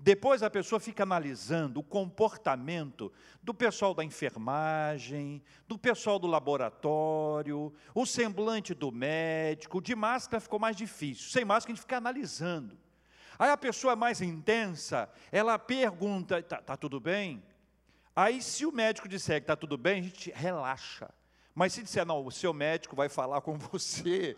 Depois 0.02 0.42
a 0.42 0.48
pessoa 0.48 0.80
fica 0.80 1.02
analisando 1.02 1.80
o 1.80 1.82
comportamento 1.82 3.12
do 3.42 3.52
pessoal 3.52 3.92
da 3.92 4.02
enfermagem, 4.02 5.42
do 5.68 5.76
pessoal 5.76 6.18
do 6.18 6.26
laboratório, 6.26 7.72
o 7.94 8.06
semblante 8.06 8.72
do 8.72 8.90
médico. 8.90 9.82
De 9.82 9.94
máscara 9.94 10.40
ficou 10.40 10.58
mais 10.58 10.74
difícil. 10.74 11.30
Sem 11.30 11.44
máscara 11.44 11.72
a 11.72 11.74
gente 11.74 11.82
fica 11.82 11.98
analisando. 11.98 12.78
Aí 13.38 13.50
a 13.50 13.56
pessoa 13.56 13.94
mais 13.94 14.22
intensa, 14.22 15.08
ela 15.30 15.58
pergunta: 15.58 16.38
está 16.38 16.56
tá 16.58 16.76
tudo 16.78 16.98
bem? 16.98 17.42
Aí, 18.14 18.42
se 18.42 18.66
o 18.66 18.72
médico 18.72 19.08
disser 19.08 19.36
que 19.40 19.44
está 19.44 19.56
tudo 19.56 19.78
bem, 19.78 20.00
a 20.00 20.02
gente 20.02 20.30
relaxa. 20.34 21.08
Mas 21.54 21.72
se 21.72 21.82
disser, 21.82 22.04
não, 22.04 22.24
o 22.24 22.30
seu 22.30 22.52
médico 22.52 22.96
vai 22.96 23.08
falar 23.08 23.40
com 23.40 23.56
você, 23.58 24.36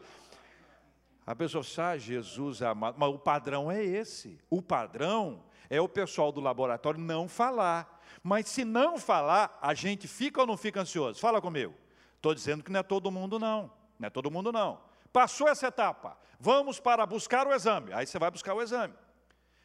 a 1.26 1.34
pessoa 1.34 1.64
ah, 1.78 1.96
Jesus 1.96 2.62
amado, 2.62 2.96
mas 2.98 3.08
o 3.08 3.18
padrão 3.18 3.70
é 3.70 3.82
esse. 3.82 4.38
O 4.50 4.60
padrão 4.60 5.44
é 5.70 5.80
o 5.80 5.88
pessoal 5.88 6.32
do 6.32 6.40
laboratório 6.40 7.00
não 7.00 7.28
falar. 7.28 8.00
Mas 8.22 8.48
se 8.48 8.64
não 8.64 8.98
falar, 8.98 9.58
a 9.62 9.72
gente 9.72 10.08
fica 10.08 10.40
ou 10.40 10.46
não 10.46 10.56
fica 10.56 10.80
ansioso? 10.80 11.20
Fala 11.20 11.40
comigo. 11.40 11.74
Estou 12.16 12.34
dizendo 12.34 12.62
que 12.62 12.70
não 12.70 12.80
é 12.80 12.82
todo 12.82 13.10
mundo, 13.10 13.38
não. 13.38 13.70
Não 13.98 14.06
é 14.06 14.10
todo 14.10 14.30
mundo, 14.30 14.52
não. 14.52 14.80
Passou 15.12 15.48
essa 15.48 15.66
etapa, 15.66 16.16
vamos 16.40 16.80
para 16.80 17.04
buscar 17.06 17.46
o 17.46 17.52
exame. 17.52 17.92
Aí 17.92 18.06
você 18.06 18.18
vai 18.18 18.30
buscar 18.30 18.54
o 18.54 18.62
exame. 18.62 18.94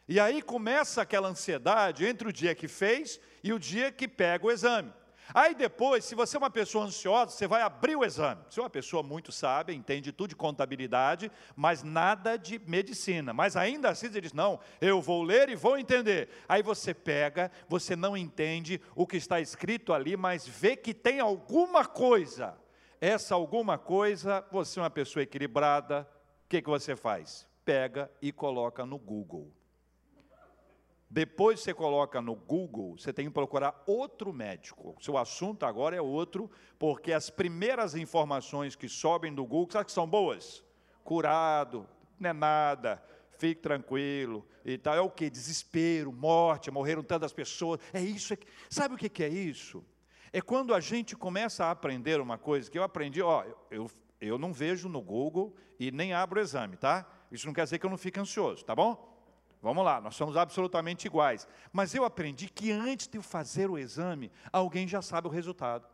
E 0.08 0.20
aí 0.20 0.42
começa 0.42 1.02
aquela 1.02 1.28
ansiedade 1.28 2.06
entre 2.06 2.28
o 2.30 2.34
dia 2.34 2.56
que 2.56 2.68
fez 2.68 3.20
e 3.44 3.52
o 3.52 3.60
dia 3.60 3.92
que 3.92 4.08
pega 4.08 4.46
o 4.46 4.52
exame. 4.52 4.94
Aí 5.34 5.54
depois, 5.54 6.06
se 6.06 6.16
você 6.16 6.38
é 6.38 6.40
uma 6.40 6.50
pessoa 6.50 6.86
ansiosa, 6.86 7.32
você 7.32 7.48
vai 7.48 7.62
abrir 7.62 7.96
o 7.96 8.06
exame. 8.06 8.42
Se 8.50 8.60
é 8.60 8.64
uma 8.64 8.70
pessoa 8.70 9.04
muito 9.04 9.32
sábia, 9.32 9.74
entende 9.74 10.12
tudo 10.12 10.30
de 10.30 10.36
contabilidade, 10.36 11.32
mas 11.56 11.84
nada 11.84 12.38
de 12.38 12.60
medicina. 12.60 13.34
Mas 13.34 13.56
ainda 13.56 13.90
assim 13.90 14.10
você 14.10 14.22
diz: 14.22 14.34
não, 14.34 14.60
eu 14.80 15.02
vou 15.02 15.24
ler 15.24 15.50
e 15.50 15.56
vou 15.56 15.78
entender. 15.78 16.30
Aí 16.48 16.64
você 16.64 16.94
pega, 16.94 17.52
você 17.68 17.96
não 17.96 18.16
entende 18.16 18.82
o 18.96 19.06
que 19.06 19.18
está 19.18 19.42
escrito 19.42 19.94
ali, 19.94 20.16
mas 20.16 20.48
vê 20.48 20.76
que 20.76 20.94
tem 20.94 21.20
alguma 21.20 21.86
coisa. 21.86 22.58
Essa 23.00 23.36
alguma 23.36 23.78
coisa, 23.78 24.44
você 24.52 24.80
é 24.80 24.84
uma 24.84 24.90
pessoa 24.90 25.24
equilibrada, 25.24 26.08
o 26.46 26.50
que, 26.50 26.62
que 26.62 26.70
você 26.70 26.96
faz? 26.96 27.48
Pega 27.64 28.10
e 28.22 28.32
coloca 28.32 28.86
no 28.86 28.98
Google. 28.98 29.57
Depois 31.10 31.62
você 31.62 31.74
coloca 31.74 32.22
no 32.22 32.36
Google, 32.36 32.98
você 32.98 33.14
tem 33.14 33.26
que 33.26 33.32
procurar 33.32 33.82
outro 33.88 34.34
médico. 34.34 34.96
Seu 35.00 35.18
assunto 35.18 35.66
agora 35.66 35.96
é 35.96 36.02
outro, 36.02 36.52
porque 36.78 37.14
as 37.14 37.30
primeiras 37.30 37.96
informações 37.96 38.76
que 38.76 38.90
sobem 38.90 39.34
do 39.34 39.46
Google, 39.46 39.72
sabe 39.72 39.86
que 39.86 39.92
são 39.94 40.08
boas? 40.08 40.64
Curado, 41.06 41.88
não 42.20 42.30
é 42.30 42.34
nada, 42.34 43.02
fique 43.38 43.62
tranquilo 43.62 44.46
e 44.66 44.78
tal. 44.78 44.96
É 44.96 45.02
o 45.02 45.10
que? 45.10 45.30
Desespero, 45.30 46.12
morte, 46.12 46.70
morreram 46.70 47.02
tantas 47.02 47.32
pessoas. 47.32 47.80
É 47.94 48.02
isso. 48.02 48.34
É... 48.34 48.38
Sabe 48.70 48.96
o 48.96 48.98
que 48.98 49.24
é 49.24 49.30
isso? 49.30 49.86
É 50.34 50.42
quando 50.42 50.74
a 50.74 50.82
gente 50.82 51.16
começa 51.16 51.66
a 51.66 51.72
aprender 51.72 52.20
uma 52.20 52.38
coisa 52.38 52.70
que 52.70 52.78
eu 52.78 52.84
aprendi, 52.84 53.22
ó, 53.22 53.46
eu, 53.72 53.90
eu 54.20 54.38
não 54.38 54.52
vejo 54.52 54.90
no 54.90 55.02
Google 55.02 55.56
e 55.80 55.90
nem 55.90 56.14
abro 56.14 56.40
o 56.40 56.44
exame, 56.44 56.76
tá? 56.76 57.08
Isso 57.32 57.48
não 57.48 57.54
quer 57.54 57.64
dizer 57.64 57.80
que 57.80 57.86
eu 57.86 57.90
não 57.90 57.98
fique 57.98 58.20
ansioso, 58.20 58.66
tá 58.66 58.76
bom? 58.76 59.07
Vamos 59.62 59.84
lá, 59.84 60.00
nós 60.00 60.16
somos 60.16 60.38
absolutamente 60.38 61.08
iguais. 61.08 61.48
Mas 61.72 61.96
eu 61.96 62.06
aprendi 62.06 62.48
que 62.48 62.72
antes 62.72 63.08
de 63.08 63.18
eu 63.18 63.24
fazer 63.24 63.70
o 63.70 63.78
exame, 63.78 64.32
alguém 64.52 64.88
já 64.88 65.02
sabe 65.02 65.28
o 65.28 65.32
resultado. 65.32 65.88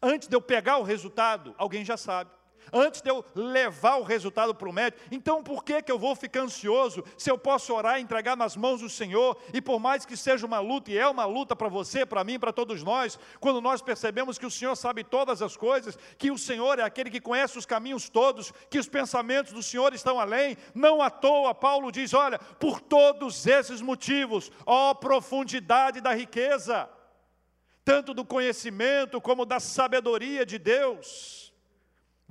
Antes 0.00 0.28
de 0.28 0.34
eu 0.34 0.42
pegar 0.42 0.78
o 0.78 0.82
resultado, 0.82 1.54
alguém 1.56 1.84
já 1.84 1.96
sabe. 1.96 2.30
Antes 2.72 3.00
de 3.00 3.10
eu 3.10 3.24
levar 3.34 3.96
o 3.96 4.02
resultado 4.02 4.54
para 4.54 4.68
o 4.68 4.72
médico. 4.72 5.02
Então, 5.10 5.42
por 5.42 5.64
que, 5.64 5.82
que 5.82 5.90
eu 5.90 5.98
vou 5.98 6.14
ficar 6.14 6.40
ansioso 6.40 7.04
se 7.16 7.30
eu 7.30 7.38
posso 7.38 7.74
orar 7.74 7.98
e 7.98 8.02
entregar 8.02 8.36
nas 8.36 8.56
mãos 8.56 8.80
do 8.80 8.88
Senhor? 8.88 9.36
E 9.52 9.60
por 9.60 9.78
mais 9.78 10.04
que 10.04 10.16
seja 10.16 10.46
uma 10.46 10.60
luta, 10.60 10.90
e 10.90 10.98
é 10.98 11.06
uma 11.06 11.24
luta 11.24 11.54
para 11.54 11.68
você, 11.68 12.04
para 12.04 12.24
mim, 12.24 12.38
para 12.38 12.52
todos 12.52 12.82
nós, 12.82 13.18
quando 13.40 13.60
nós 13.60 13.82
percebemos 13.82 14.38
que 14.38 14.46
o 14.46 14.50
Senhor 14.50 14.76
sabe 14.76 15.04
todas 15.04 15.42
as 15.42 15.56
coisas, 15.56 15.98
que 16.18 16.30
o 16.30 16.38
Senhor 16.38 16.78
é 16.78 16.82
aquele 16.82 17.10
que 17.10 17.20
conhece 17.20 17.58
os 17.58 17.66
caminhos 17.66 18.08
todos, 18.08 18.52
que 18.70 18.78
os 18.78 18.88
pensamentos 18.88 19.52
do 19.52 19.62
Senhor 19.62 19.94
estão 19.94 20.18
além, 20.18 20.56
não 20.74 21.00
à 21.00 21.10
toa, 21.10 21.54
Paulo 21.54 21.92
diz: 21.92 22.14
olha, 22.14 22.38
por 22.38 22.80
todos 22.80 23.46
esses 23.46 23.80
motivos, 23.80 24.50
ó 24.66 24.94
profundidade 24.94 26.00
da 26.00 26.14
riqueza, 26.14 26.88
tanto 27.84 28.14
do 28.14 28.24
conhecimento 28.24 29.20
como 29.20 29.44
da 29.44 29.58
sabedoria 29.60 30.46
de 30.46 30.58
Deus 30.58 31.51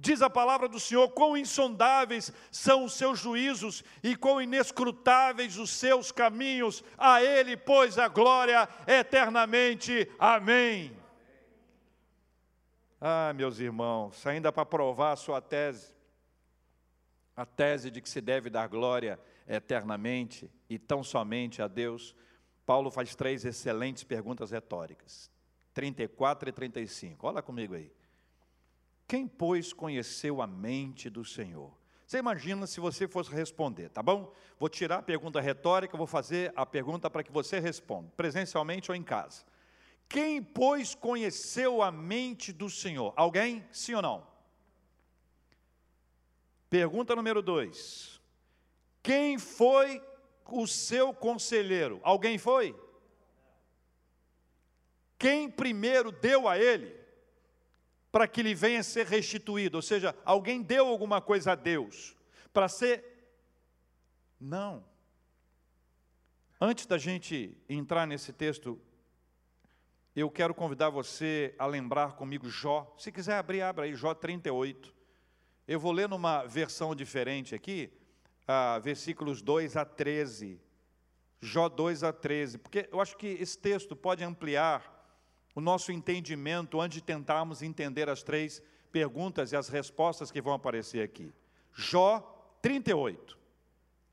Diz 0.01 0.24
a 0.24 0.29
palavra 0.31 0.67
do 0.67 0.79
Senhor: 0.79 1.08
quão 1.10 1.38
insondáveis 1.38 2.34
são 2.50 2.86
os 2.86 2.93
seus 2.93 3.20
juízos 3.20 3.84
e 4.01 4.15
quão 4.15 4.41
inescrutáveis 4.41 5.60
os 5.60 5.70
seus 5.70 6.12
caminhos. 6.12 6.84
A 6.98 7.24
Ele, 7.24 7.55
pois, 7.55 8.00
a 8.00 8.08
glória 8.08 8.67
eternamente. 8.88 10.12
Amém. 10.17 10.98
Ah, 13.00 13.31
meus 13.36 13.60
irmãos, 13.60 14.25
ainda 14.25 14.51
para 14.51 14.65
provar 14.65 15.12
a 15.12 15.15
sua 15.15 15.39
tese, 15.39 15.93
a 17.36 17.46
tese 17.46 17.91
de 17.91 18.01
que 18.01 18.10
se 18.10 18.22
deve 18.22 18.50
dar 18.50 18.67
glória 18.67 19.20
eternamente 19.48 20.50
e 20.67 20.79
tão 20.79 21.03
somente 21.03 21.62
a 21.62 21.67
Deus, 21.67 22.15
Paulo 22.65 22.89
faz 22.89 23.15
três 23.15 23.46
excelentes 23.46 24.03
perguntas 24.03 24.50
retóricas, 24.50 25.29
34 25.75 26.50
e 26.50 26.51
35. 26.51 27.27
Olha 27.27 27.43
comigo 27.43 27.75
aí. 27.75 27.91
Quem, 29.11 29.27
pois, 29.27 29.73
conheceu 29.73 30.41
a 30.41 30.47
mente 30.47 31.09
do 31.09 31.25
Senhor? 31.25 31.69
Você 32.07 32.19
imagina 32.19 32.65
se 32.65 32.79
você 32.79 33.09
fosse 33.09 33.29
responder, 33.29 33.89
tá 33.89 34.01
bom? 34.01 34.33
Vou 34.57 34.69
tirar 34.69 34.99
a 34.99 35.01
pergunta 35.01 35.41
retórica, 35.41 35.97
vou 35.97 36.07
fazer 36.07 36.53
a 36.55 36.65
pergunta 36.65 37.09
para 37.09 37.21
que 37.21 37.29
você 37.29 37.59
responda, 37.59 38.09
presencialmente 38.15 38.89
ou 38.89 38.95
em 38.95 39.03
casa. 39.03 39.43
Quem, 40.07 40.41
pois, 40.41 40.95
conheceu 40.95 41.81
a 41.81 41.91
mente 41.91 42.53
do 42.53 42.69
Senhor? 42.69 43.11
Alguém? 43.17 43.67
Sim 43.69 43.95
ou 43.95 44.01
não? 44.01 44.25
Pergunta 46.69 47.13
número 47.13 47.41
dois. 47.41 48.21
Quem 49.03 49.37
foi 49.37 50.01
o 50.45 50.65
seu 50.65 51.13
conselheiro? 51.13 51.99
Alguém 52.01 52.37
foi? 52.37 52.73
Quem 55.19 55.49
primeiro 55.49 56.13
deu 56.13 56.47
a 56.47 56.57
ele? 56.57 57.00
Para 58.11 58.27
que 58.27 58.43
lhe 58.43 58.53
venha 58.53 58.83
ser 58.83 59.05
restituído. 59.05 59.77
Ou 59.77 59.81
seja, 59.81 60.15
alguém 60.25 60.61
deu 60.61 60.87
alguma 60.87 61.21
coisa 61.21 61.53
a 61.53 61.55
Deus 61.55 62.15
para 62.51 62.67
ser. 62.67 63.05
Não. 64.39 64.83
Antes 66.59 66.85
da 66.85 66.97
gente 66.97 67.57
entrar 67.67 68.05
nesse 68.05 68.33
texto, 68.33 68.79
eu 70.15 70.29
quero 70.29 70.53
convidar 70.53 70.89
você 70.89 71.55
a 71.57 71.65
lembrar 71.65 72.13
comigo 72.13 72.49
Jó. 72.49 72.93
Se 72.97 73.11
quiser 73.11 73.35
abrir, 73.35 73.61
abra 73.61 73.85
aí, 73.85 73.95
Jó 73.95 74.13
38. 74.13 74.93
Eu 75.67 75.79
vou 75.79 75.91
ler 75.91 76.09
numa 76.09 76.43
versão 76.43 76.93
diferente 76.93 77.55
aqui, 77.55 77.91
ah, 78.45 78.77
versículos 78.79 79.41
2 79.41 79.77
a 79.77 79.85
13. 79.85 80.59
Jó 81.39 81.69
2 81.69 82.03
a 82.03 82.13
13, 82.13 82.57
porque 82.59 82.87
eu 82.91 82.99
acho 82.99 83.17
que 83.17 83.27
esse 83.27 83.57
texto 83.57 83.95
pode 83.95 84.23
ampliar 84.23 84.90
o 85.55 85.62
nosso 85.62 85.91
entendimento 85.91 86.79
antes 86.79 86.96
de 86.96 87.03
tentarmos 87.03 87.62
entender 87.62 88.10
as 88.10 88.24
três 88.24 88.62
perguntas 88.91 89.51
e 89.51 89.55
as 89.55 89.70
respostas 89.70 90.31
que 90.31 90.41
vão 90.41 90.53
aparecer 90.53 91.03
aqui. 91.03 91.34
Jó 91.74 92.20
38, 92.62 93.38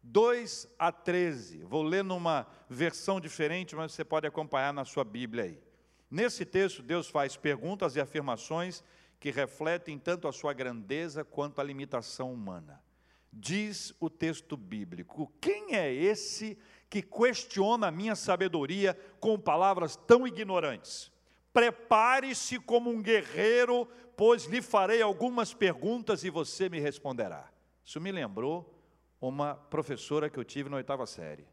2 0.03 0.69
a 0.79 0.91
13. 0.91 1.65
Vou 1.65 1.83
ler 1.83 2.03
numa 2.03 2.47
versão 2.69 3.21
diferente, 3.21 3.77
mas 3.77 3.93
você 3.93 4.05
pode 4.05 4.27
acompanhar 4.27 4.73
na 4.73 4.85
sua 4.85 5.05
Bíblia 5.05 5.45
aí. 5.45 5.63
Nesse 6.11 6.45
texto, 6.45 6.83
Deus 6.83 7.09
faz 7.09 7.37
perguntas 7.37 7.95
e 7.95 8.01
afirmações 8.01 8.83
que 9.21 9.31
refletem 9.31 9.99
tanto 9.99 10.27
a 10.27 10.33
sua 10.33 10.53
grandeza 10.53 11.25
quanto 11.25 11.61
a 11.61 11.65
limitação 11.65 12.33
humana. 12.33 12.83
Diz 13.31 13.95
o 14.01 14.09
texto 14.09 14.57
bíblico: 14.57 15.31
Quem 15.41 15.75
é 15.75 15.93
esse 15.93 16.59
que 16.89 17.03
questiona 17.03 17.89
a 17.89 17.93
minha 17.93 18.17
sabedoria 18.17 18.99
com 19.21 19.39
palavras 19.39 19.97
tão 19.97 20.27
ignorantes? 20.27 21.13
Prepare-se 21.59 22.57
como 22.61 22.89
um 22.89 23.03
guerreiro, 23.03 23.85
pois 24.17 24.45
lhe 24.45 24.63
farei 24.63 25.03
algumas 25.03 25.53
perguntas 25.53 26.23
e 26.23 26.31
você 26.31 26.69
me 26.69 26.79
responderá. 26.79 27.51
Isso 27.85 28.01
me 28.01 28.13
lembrou 28.13 28.81
uma 29.21 29.57
professora 29.57 30.31
que 30.31 30.39
eu 30.39 30.45
tive 30.45 30.71
na 30.71 30.77
oitava 30.77 31.05
série. 31.05 31.49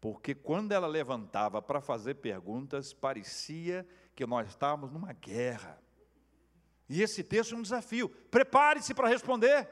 Porque 0.00 0.34
quando 0.34 0.72
ela 0.72 0.88
levantava 0.88 1.62
para 1.62 1.80
fazer 1.80 2.16
perguntas, 2.16 2.92
parecia 2.92 3.86
que 4.12 4.26
nós 4.26 4.48
estávamos 4.48 4.90
numa 4.90 5.12
guerra. 5.12 5.80
E 6.88 7.00
esse 7.00 7.22
texto 7.22 7.54
é 7.54 7.58
um 7.58 7.62
desafio. 7.62 8.08
Prepare-se 8.08 8.92
para 8.92 9.06
responder. 9.06 9.68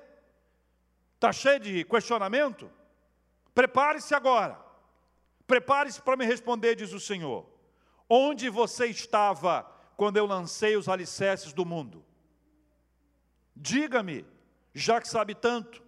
Está 1.16 1.32
cheio 1.32 1.58
de 1.58 1.84
questionamento? 1.86 2.70
Prepare-se 3.52 4.14
agora. 4.14 4.64
Prepare-se 5.44 6.00
para 6.00 6.16
me 6.16 6.24
responder, 6.24 6.76
diz 6.76 6.92
o 6.92 7.00
Senhor. 7.00 7.51
Onde 8.14 8.50
você 8.50 8.88
estava 8.88 9.62
quando 9.96 10.18
eu 10.18 10.26
lancei 10.26 10.76
os 10.76 10.86
alicerces 10.86 11.54
do 11.54 11.64
mundo? 11.64 12.04
Diga-me, 13.56 14.26
já 14.74 15.00
que 15.00 15.08
sabe 15.08 15.34
tanto, 15.34 15.82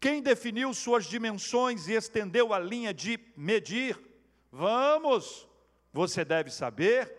quem 0.00 0.22
definiu 0.22 0.72
suas 0.72 1.04
dimensões 1.04 1.86
e 1.86 1.92
estendeu 1.92 2.54
a 2.54 2.58
linha 2.58 2.94
de 2.94 3.20
medir? 3.36 4.00
Vamos, 4.50 5.46
você 5.92 6.24
deve 6.24 6.50
saber. 6.50 7.14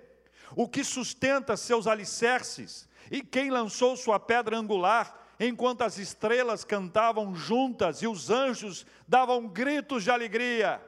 O 0.55 0.67
que 0.67 0.83
sustenta 0.83 1.55
seus 1.55 1.85
alicerces 1.85 2.89
e 3.11 3.21
quem 3.21 3.51
lançou 3.51 3.95
sua 3.95 4.19
pedra 4.19 4.57
angular, 4.57 5.35
enquanto 5.39 5.83
as 5.83 5.99
estrelas 5.99 6.65
cantavam 6.65 7.35
juntas 7.35 8.01
e 8.01 8.07
os 8.07 8.31
anjos 8.31 8.87
davam 9.07 9.47
gritos 9.47 10.03
de 10.03 10.09
alegria? 10.09 10.81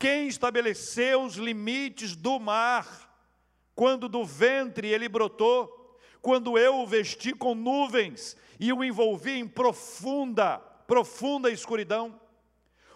Quem 0.00 0.28
estabeleceu 0.28 1.22
os 1.24 1.34
limites 1.34 2.16
do 2.16 2.40
mar? 2.40 3.14
Quando 3.74 4.08
do 4.08 4.24
ventre 4.24 4.88
ele 4.88 5.10
brotou, 5.10 6.00
quando 6.22 6.56
eu 6.56 6.76
o 6.76 6.86
vesti 6.86 7.34
com 7.34 7.54
nuvens 7.54 8.34
e 8.58 8.72
o 8.72 8.82
envolvi 8.82 9.32
em 9.32 9.46
profunda, 9.46 10.56
profunda 10.86 11.50
escuridão, 11.50 12.18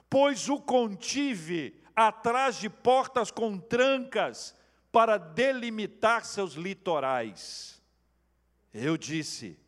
pois 0.08 0.48
o 0.48 0.58
contive 0.58 1.78
atrás 1.94 2.56
de 2.56 2.70
portas 2.70 3.30
com 3.30 3.58
trancas 3.58 4.56
para 4.90 5.18
delimitar 5.18 6.24
seus 6.24 6.54
litorais. 6.54 7.82
Eu 8.72 8.96
disse: 8.96 9.58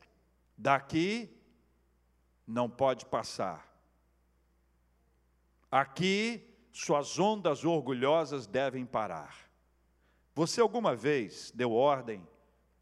daqui 0.57 1.29
não 2.46 2.70
pode 2.70 3.05
passar. 3.05 3.70
Aqui 5.70 6.55
suas 6.76 7.18
ondas 7.18 7.64
orgulhosas 7.64 8.46
devem 8.46 8.84
parar. 8.84 9.48
Você 10.34 10.60
alguma 10.60 10.94
vez 10.94 11.50
deu 11.54 11.72
ordem 11.72 12.28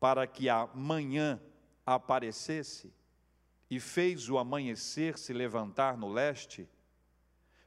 para 0.00 0.26
que 0.26 0.48
a 0.48 0.68
manhã 0.74 1.40
aparecesse 1.86 2.92
e 3.70 3.78
fez 3.78 4.28
o 4.28 4.36
amanhecer 4.36 5.16
se 5.16 5.32
levantar 5.32 5.96
no 5.96 6.12
leste? 6.12 6.68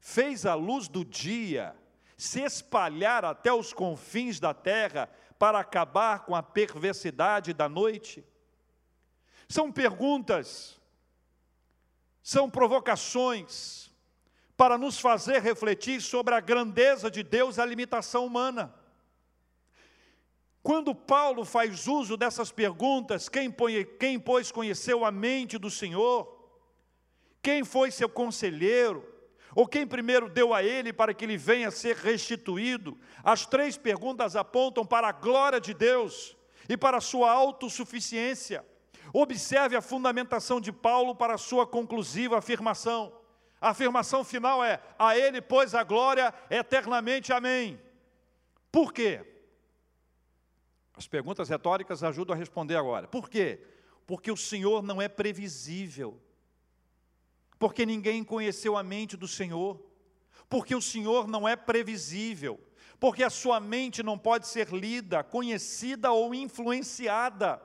Fez 0.01 0.45
a 0.45 0.53
luz 0.53 0.89
do 0.89 1.05
dia 1.05 1.73
se 2.17 2.41
espalhar 2.41 3.23
até 3.23 3.53
os 3.53 3.71
confins 3.71 4.37
da 4.37 4.53
terra 4.53 5.09
para 5.39 5.59
acabar 5.59 6.25
com 6.25 6.35
a 6.35 6.43
perversidade 6.43 7.53
da 7.53 7.69
noite? 7.69 8.21
São 9.47 9.71
perguntas, 9.71 10.77
são 12.21 12.49
provocações, 12.49 13.87
para 14.57 14.75
nos 14.75 14.99
fazer 14.99 15.39
refletir 15.39 16.01
sobre 16.01 16.33
a 16.33 16.39
grandeza 16.39 17.11
de 17.11 17.21
Deus 17.21 17.57
e 17.57 17.61
a 17.61 17.65
limitação 17.65 18.25
humana. 18.25 18.73
Quando 20.63 20.95
Paulo 20.95 21.45
faz 21.45 21.87
uso 21.87 22.17
dessas 22.17 22.51
perguntas, 22.51 23.29
quem, 23.29 23.55
quem 23.99 24.19
pois 24.19 24.51
conheceu 24.51 25.05
a 25.05 25.11
mente 25.11 25.57
do 25.59 25.69
Senhor? 25.69 26.35
Quem 27.41 27.63
foi 27.63 27.91
seu 27.91 28.09
conselheiro? 28.09 29.05
Ou 29.55 29.67
quem 29.67 29.87
primeiro 29.87 30.27
deu 30.27 30.53
a 30.53 30.61
ele 30.61 30.91
para 30.91 31.13
que 31.13 31.23
ele 31.23 31.37
venha 31.37 31.69
a 31.69 31.71
ser 31.71 31.95
restituído? 31.95 32.97
As 33.23 33.45
três 33.45 33.77
perguntas 33.77 34.35
apontam 34.35 34.85
para 34.85 35.07
a 35.07 35.13
glória 35.13 35.61
de 35.61 35.73
Deus 35.73 36.35
e 36.67 36.75
para 36.75 36.97
a 36.97 37.01
sua 37.01 37.31
autossuficiência. 37.31 38.65
Observe 39.13 39.75
a 39.75 39.81
fundamentação 39.81 40.59
de 40.59 40.71
Paulo 40.71 41.15
para 41.15 41.35
a 41.35 41.37
sua 41.37 41.65
conclusiva 41.65 42.39
afirmação. 42.39 43.16
A 43.59 43.69
afirmação 43.69 44.23
final 44.23 44.63
é: 44.63 44.81
a 44.97 45.17
Ele, 45.17 45.41
pois, 45.41 45.73
a 45.73 45.83
glória 45.83 46.33
eternamente. 46.49 47.33
Amém. 47.33 47.79
Por 48.71 48.93
quê? 48.93 49.25
As 50.95 51.07
perguntas 51.07 51.49
retóricas 51.49 52.03
ajudam 52.03 52.35
a 52.35 52.37
responder 52.37 52.75
agora. 52.75 53.07
Por 53.07 53.29
quê? 53.29 53.61
Porque 54.05 54.31
o 54.31 54.37
Senhor 54.37 54.81
não 54.81 55.01
é 55.01 55.07
previsível. 55.07 56.19
Porque 57.59 57.85
ninguém 57.85 58.23
conheceu 58.23 58.77
a 58.77 58.83
mente 58.83 59.17
do 59.17 59.27
Senhor. 59.27 59.79
Porque 60.49 60.75
o 60.75 60.81
Senhor 60.81 61.27
não 61.27 61.47
é 61.47 61.55
previsível. 61.55 62.59
Porque 62.99 63.23
a 63.23 63.29
sua 63.29 63.59
mente 63.59 64.01
não 64.01 64.17
pode 64.17 64.47
ser 64.47 64.69
lida, 64.69 65.23
conhecida 65.23 66.11
ou 66.11 66.33
influenciada. 66.33 67.61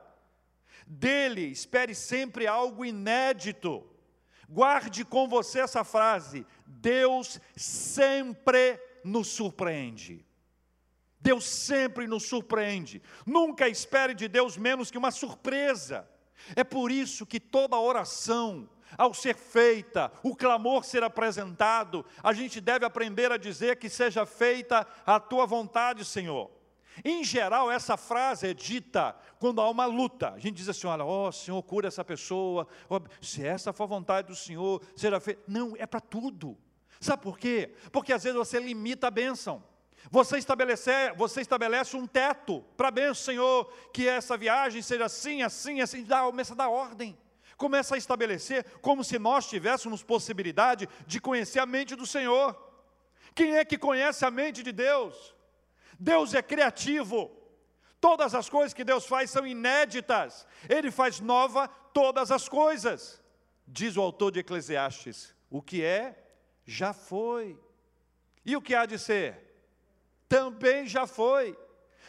Dele, 0.86 1.46
espere 1.46 1.94
sempre 1.94 2.46
algo 2.46 2.84
inédito. 2.84 3.91
Guarde 4.52 5.02
com 5.02 5.26
você 5.26 5.60
essa 5.60 5.82
frase: 5.82 6.46
Deus 6.66 7.40
sempre 7.56 8.78
nos 9.02 9.28
surpreende. 9.28 10.26
Deus 11.18 11.44
sempre 11.44 12.06
nos 12.06 12.24
surpreende. 12.24 13.00
Nunca 13.24 13.66
espere 13.66 14.12
de 14.12 14.28
Deus 14.28 14.58
menos 14.58 14.90
que 14.90 14.98
uma 14.98 15.10
surpresa. 15.10 16.06
É 16.54 16.62
por 16.62 16.90
isso 16.90 17.24
que 17.24 17.40
toda 17.40 17.78
oração, 17.78 18.68
ao 18.98 19.14
ser 19.14 19.36
feita, 19.36 20.12
o 20.22 20.36
clamor 20.36 20.84
ser 20.84 21.02
apresentado, 21.02 22.04
a 22.22 22.34
gente 22.34 22.60
deve 22.60 22.84
aprender 22.84 23.32
a 23.32 23.38
dizer 23.38 23.76
que 23.76 23.88
seja 23.88 24.26
feita 24.26 24.86
a 25.06 25.18
tua 25.18 25.46
vontade, 25.46 26.04
Senhor. 26.04 26.50
Em 27.04 27.24
geral, 27.24 27.70
essa 27.70 27.96
frase 27.96 28.48
é 28.48 28.54
dita 28.54 29.16
quando 29.38 29.60
há 29.60 29.68
uma 29.68 29.86
luta. 29.86 30.30
A 30.30 30.38
gente 30.38 30.56
diz 30.56 30.68
assim: 30.68 30.86
olha, 30.86 31.04
ó 31.04 31.28
oh, 31.28 31.32
Senhor, 31.32 31.62
cura 31.62 31.88
essa 31.88 32.04
pessoa. 32.04 32.66
Se 33.20 33.44
essa 33.44 33.72
for 33.72 33.84
a 33.84 33.86
vontade 33.86 34.28
do 34.28 34.36
Senhor, 34.36 34.82
será 34.94 35.18
feita. 35.20 35.42
Não, 35.48 35.74
é 35.76 35.86
para 35.86 36.00
tudo. 36.00 36.56
Sabe 37.00 37.22
por 37.22 37.38
quê? 37.38 37.74
Porque 37.90 38.12
às 38.12 38.22
vezes 38.22 38.38
você 38.38 38.60
limita 38.60 39.08
a 39.08 39.10
bênção. 39.10 39.64
Você 40.10 40.36
estabelece, 40.38 41.12
você 41.16 41.40
estabelece 41.40 41.96
um 41.96 42.06
teto 42.06 42.64
para 42.76 42.88
a 42.88 42.90
bênção, 42.90 43.14
Senhor, 43.14 43.72
que 43.92 44.08
essa 44.08 44.36
viagem 44.36 44.82
seja 44.82 45.04
assim, 45.04 45.42
assim, 45.42 45.80
assim, 45.80 46.04
dá, 46.04 46.22
começa 46.22 46.52
a 46.52 46.56
dar 46.56 46.68
ordem. 46.68 47.16
Começa 47.56 47.94
a 47.94 47.98
estabelecer 47.98 48.64
como 48.80 49.04
se 49.04 49.18
nós 49.18 49.48
tivéssemos 49.48 50.02
possibilidade 50.02 50.88
de 51.06 51.20
conhecer 51.20 51.60
a 51.60 51.66
mente 51.66 51.94
do 51.94 52.06
Senhor. 52.06 52.56
Quem 53.34 53.56
é 53.56 53.64
que 53.64 53.78
conhece 53.78 54.24
a 54.24 54.30
mente 54.30 54.62
de 54.62 54.72
Deus? 54.72 55.31
Deus 56.02 56.34
é 56.34 56.42
criativo. 56.42 57.30
Todas 58.00 58.34
as 58.34 58.48
coisas 58.48 58.74
que 58.74 58.82
Deus 58.82 59.06
faz 59.06 59.30
são 59.30 59.46
inéditas. 59.46 60.44
Ele 60.68 60.90
faz 60.90 61.20
nova 61.20 61.68
todas 61.68 62.32
as 62.32 62.48
coisas. 62.48 63.22
Diz 63.64 63.96
o 63.96 64.02
autor 64.02 64.32
de 64.32 64.40
Eclesiastes: 64.40 65.32
o 65.48 65.62
que 65.62 65.84
é, 65.84 66.20
já 66.66 66.92
foi. 66.92 67.56
E 68.44 68.56
o 68.56 68.60
que 68.60 68.74
há 68.74 68.84
de 68.84 68.98
ser? 68.98 69.38
Também 70.28 70.86
já 70.88 71.06
foi. 71.06 71.56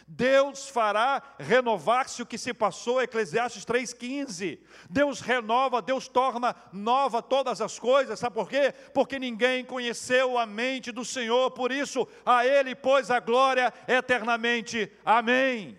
Deus 0.07 0.67
fará 0.69 1.21
renovar-se 1.39 2.21
o 2.21 2.25
que 2.25 2.37
se 2.37 2.53
passou, 2.53 3.01
Eclesiastes 3.01 3.65
3,15. 3.65 4.59
Deus 4.89 5.21
renova, 5.21 5.81
Deus 5.81 6.07
torna 6.07 6.55
nova 6.71 7.21
todas 7.21 7.61
as 7.61 7.79
coisas, 7.79 8.19
sabe 8.19 8.35
por 8.35 8.49
quê? 8.49 8.73
Porque 8.93 9.17
ninguém 9.17 9.63
conheceu 9.63 10.37
a 10.37 10.45
mente 10.45 10.91
do 10.91 11.05
Senhor, 11.05 11.51
por 11.51 11.71
isso 11.71 12.07
a 12.25 12.45
Ele 12.45 12.75
pôs 12.75 13.09
a 13.09 13.19
glória 13.19 13.73
eternamente. 13.87 14.91
Amém. 15.05 15.77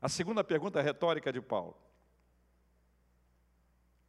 A 0.00 0.08
segunda 0.08 0.44
pergunta 0.44 0.80
retórica 0.80 1.32
de 1.32 1.40
Paulo: 1.40 1.76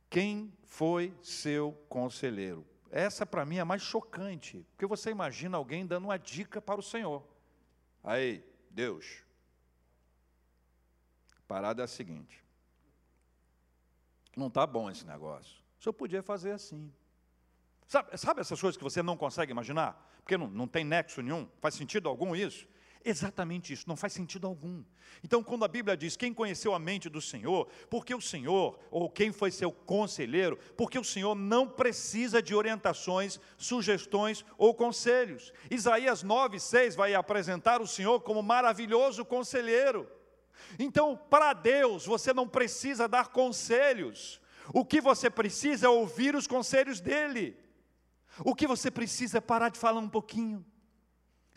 Quem 0.10 0.54
foi 0.66 1.14
seu 1.22 1.74
conselheiro? 1.90 2.66
Essa 2.90 3.26
para 3.26 3.46
mim 3.46 3.58
é 3.58 3.64
mais 3.64 3.82
chocante, 3.82 4.66
porque 4.72 4.86
você 4.86 5.12
imagina 5.12 5.58
alguém 5.58 5.86
dando 5.86 6.06
uma 6.06 6.18
dica 6.18 6.62
para 6.62 6.80
o 6.80 6.84
Senhor. 6.84 7.37
Aí, 8.08 8.42
Deus. 8.70 9.22
A 11.36 11.42
parada 11.46 11.82
é 11.82 11.86
a 11.86 11.88
seguinte. 11.88 12.42
Não 14.34 14.48
está 14.48 14.66
bom 14.66 14.90
esse 14.90 15.06
negócio. 15.06 15.62
O 15.78 15.84
senhor 15.84 15.92
podia 15.92 16.24
fazer 16.24 16.52
assim. 16.52 16.90
Sabe, 17.86 18.18
sabe, 18.18 18.40
essas 18.40 18.62
coisas 18.62 18.78
que 18.78 18.84
você 18.84 19.04
não 19.04 19.18
consegue 19.18 19.52
imaginar? 19.52 20.10
Porque 20.20 20.38
não, 20.38 20.48
não 20.48 20.70
tem 20.70 20.86
nexo 20.86 21.22
nenhum, 21.22 21.50
faz 21.60 21.76
sentido 21.76 22.08
algum 22.08 22.34
isso? 22.34 22.66
Exatamente 23.10 23.72
isso, 23.72 23.88
não 23.88 23.96
faz 23.96 24.12
sentido 24.12 24.46
algum. 24.48 24.84
Então, 25.24 25.42
quando 25.42 25.64
a 25.64 25.68
Bíblia 25.70 25.96
diz 25.96 26.18
quem 26.18 26.34
conheceu 26.34 26.74
a 26.74 26.80
mente 26.80 27.08
do 27.08 27.22
Senhor, 27.22 27.66
porque 27.90 28.14
o 28.14 28.20
Senhor, 28.20 28.78
ou 28.92 29.10
quem 29.10 29.32
foi 29.32 29.50
seu 29.50 29.72
conselheiro, 29.72 30.60
porque 30.76 31.00
o 31.00 31.06
Senhor 31.06 31.34
não 31.34 31.70
precisa 31.70 32.42
de 32.42 32.54
orientações, 32.54 33.40
sugestões 33.58 34.44
ou 34.58 34.76
conselhos. 34.76 35.54
Isaías 35.72 36.22
9, 36.22 36.60
6 36.60 36.96
vai 36.96 37.16
apresentar 37.16 37.82
o 37.82 37.88
Senhor 37.88 38.20
como 38.20 38.44
maravilhoso 38.44 39.24
conselheiro. 39.24 40.06
Então, 40.78 41.16
para 41.30 41.54
Deus, 41.54 42.06
você 42.06 42.34
não 42.34 42.46
precisa 42.46 43.08
dar 43.08 43.30
conselhos, 43.30 44.42
o 44.74 44.84
que 44.84 45.00
você 45.00 45.30
precisa 45.30 45.86
é 45.86 45.90
ouvir 45.90 46.36
os 46.36 46.46
conselhos 46.46 47.00
dEle. 47.00 47.58
O 48.44 48.54
que 48.54 48.68
você 48.68 48.92
precisa 48.92 49.38
é 49.38 49.42
parar 49.42 49.70
de 49.70 49.80
falar 49.80 50.02
um 50.02 50.10
pouquinho 50.10 50.66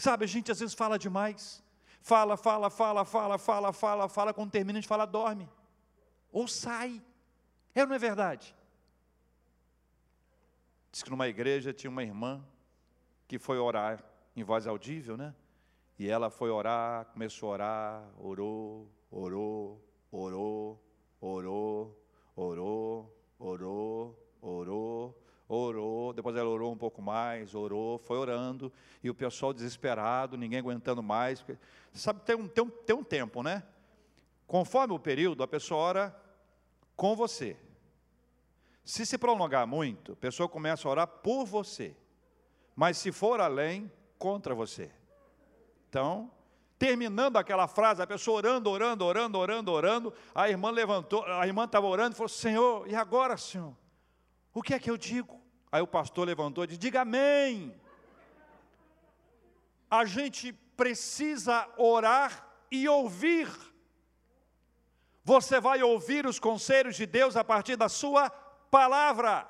Sabe, 0.01 0.25
a 0.25 0.29
gente 0.29 0.51
às 0.51 0.59
vezes 0.59 0.75
fala 0.75 0.99
demais. 0.99 1.63
Fala, 2.01 2.35
fala, 2.37 2.71
fala, 2.71 3.05
fala, 3.05 3.39
fala, 3.39 3.73
fala, 3.73 4.09
fala, 4.09 4.33
quando 4.33 4.51
termina 4.51 4.81
de 4.81 4.89
falar, 4.89 5.05
dorme. 5.05 5.47
Ou 6.33 6.49
sai. 6.49 7.03
É 7.75 7.83
ou 7.83 7.87
não 7.87 7.95
é 7.95 7.99
verdade? 7.99 8.57
Diz 10.91 11.03
que 11.03 11.11
numa 11.11 11.29
igreja 11.29 11.73
tinha 11.73 11.91
uma 11.91 12.03
irmã 12.03 12.43
que 13.29 13.39
foi 13.39 13.59
orar 13.59 14.03
em 14.35 14.43
voz 14.43 14.67
audível, 14.67 15.19
né? 15.19 15.35
E 15.99 16.09
ela 16.09 16.31
foi 16.31 16.49
orar, 16.49 17.05
começou 17.13 17.51
a 17.51 17.53
orar, 17.53 18.11
orou, 18.19 18.91
orou, 19.11 19.85
orou, 20.11 20.83
orou, 21.21 22.03
orou, 22.35 23.15
orou, 23.39 24.19
orou, 24.41 25.23
orou, 25.55 26.13
depois 26.13 26.37
ela 26.37 26.49
orou 26.49 26.73
um 26.73 26.77
pouco 26.77 27.03
mais, 27.03 27.55
orou, 27.55 27.99
foi 27.99 28.19
orando, 28.19 28.73
e 29.03 29.11
o 29.11 29.15
pessoal 29.15 29.53
desesperado, 29.53 30.37
ninguém 30.37 30.59
aguentando 30.59 31.03
mais. 31.03 31.41
Porque, 31.41 31.59
sabe, 31.93 32.21
tem 32.21 32.37
um, 32.37 32.49
tem, 32.49 32.65
um, 32.65 32.71
tem 32.71 32.97
um 32.97 33.05
tempo, 33.05 33.43
né? 33.43 33.63
Conforme 34.47 34.95
o 34.95 34.99
período, 34.99 35.43
a 35.43 35.49
pessoa 35.49 35.81
ora 35.81 36.23
com 36.97 37.15
você. 37.17 37.57
Se 38.85 39.07
se 39.07 39.17
prolongar 39.17 39.67
muito, 39.67 40.13
a 40.13 40.17
pessoa 40.17 40.49
começa 40.49 40.89
a 40.89 40.91
orar 40.91 41.07
por 41.07 41.45
você. 41.45 41.97
Mas 42.75 42.97
se 42.99 43.13
for 43.13 43.41
além, 43.41 43.91
contra 44.19 44.55
você. 44.55 44.91
Então, 45.89 46.31
terminando 46.79 47.37
aquela 47.37 47.67
frase, 47.67 48.03
a 48.03 48.07
pessoa 48.07 48.37
orando, 48.37 48.71
orando, 48.71 49.05
orando, 49.05 49.39
orando, 49.39 49.73
orando, 49.73 50.15
a 50.35 50.49
irmã 50.49 50.71
levantou, 50.71 51.25
a 51.25 51.47
irmã 51.47 51.65
estava 51.65 51.87
orando 51.87 52.15
e 52.15 52.17
falou: 52.17 52.29
Senhor, 52.29 52.89
e 52.89 52.95
agora, 52.95 53.37
Senhor? 53.37 53.75
O 54.53 54.63
que 54.63 54.75
é 54.75 54.79
que 54.79 54.91
eu 54.91 54.97
digo? 54.97 55.39
Aí 55.72 55.80
o 55.80 55.87
pastor 55.87 56.26
levantou 56.26 56.64
e 56.64 56.66
disse: 56.66 56.80
Diga 56.80 57.02
amém. 57.02 57.74
A 59.90 60.04
gente 60.04 60.52
precisa 60.76 61.68
orar 61.76 62.46
e 62.70 62.88
ouvir. 62.88 63.48
Você 65.24 65.61
vai 65.61 65.83
ouvir 65.83 66.26
os 66.26 66.38
conselhos 66.38 66.96
de 66.96 67.06
Deus 67.06 67.37
a 67.37 67.44
partir 67.44 67.76
da 67.76 67.88
sua 67.88 68.30
palavra. 68.70 69.46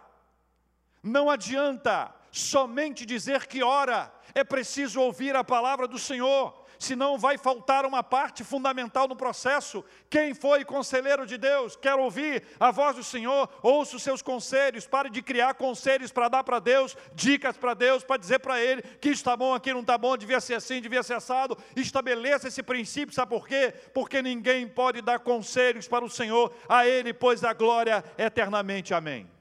Não 1.02 1.30
adianta 1.30 2.14
somente 2.30 3.04
dizer 3.06 3.46
que 3.46 3.62
ora, 3.62 4.12
é 4.34 4.44
preciso 4.44 5.00
ouvir 5.00 5.34
a 5.34 5.44
palavra 5.44 5.88
do 5.88 5.98
Senhor 5.98 6.60
senão 6.80 7.18
vai 7.18 7.36
faltar 7.36 7.84
uma 7.84 8.02
parte 8.02 8.42
fundamental 8.42 9.06
no 9.06 9.14
processo. 9.14 9.84
Quem 10.08 10.32
foi 10.32 10.64
conselheiro 10.64 11.26
de 11.26 11.36
Deus? 11.36 11.76
Quer 11.76 11.94
ouvir 11.94 12.42
a 12.58 12.70
voz 12.70 12.96
do 12.96 13.04
Senhor? 13.04 13.48
Ouça 13.62 13.96
os 13.96 14.02
seus 14.02 14.22
conselhos, 14.22 14.86
pare 14.86 15.10
de 15.10 15.20
criar 15.20 15.54
conselhos 15.54 16.10
para 16.10 16.28
dar 16.28 16.42
para 16.42 16.58
Deus, 16.58 16.96
dicas 17.14 17.56
para 17.58 17.74
Deus, 17.74 18.02
para 18.02 18.16
dizer 18.16 18.38
para 18.38 18.58
Ele 18.58 18.80
que 18.98 19.10
está 19.10 19.36
bom, 19.36 19.52
aqui 19.52 19.74
não 19.74 19.82
está 19.82 19.98
bom, 19.98 20.16
devia 20.16 20.40
ser 20.40 20.54
assim, 20.54 20.80
devia 20.80 21.02
ser 21.02 21.14
assado. 21.14 21.56
Estabeleça 21.76 22.48
esse 22.48 22.62
princípio, 22.62 23.14
sabe 23.14 23.28
por 23.28 23.46
quê? 23.46 23.74
Porque 23.92 24.22
ninguém 24.22 24.66
pode 24.66 25.02
dar 25.02 25.18
conselhos 25.18 25.86
para 25.86 26.02
o 26.02 26.10
Senhor, 26.10 26.50
a 26.66 26.86
Ele, 26.86 27.12
pois 27.12 27.44
a 27.44 27.52
glória 27.52 28.02
eternamente. 28.16 28.94
Amém. 28.94 29.39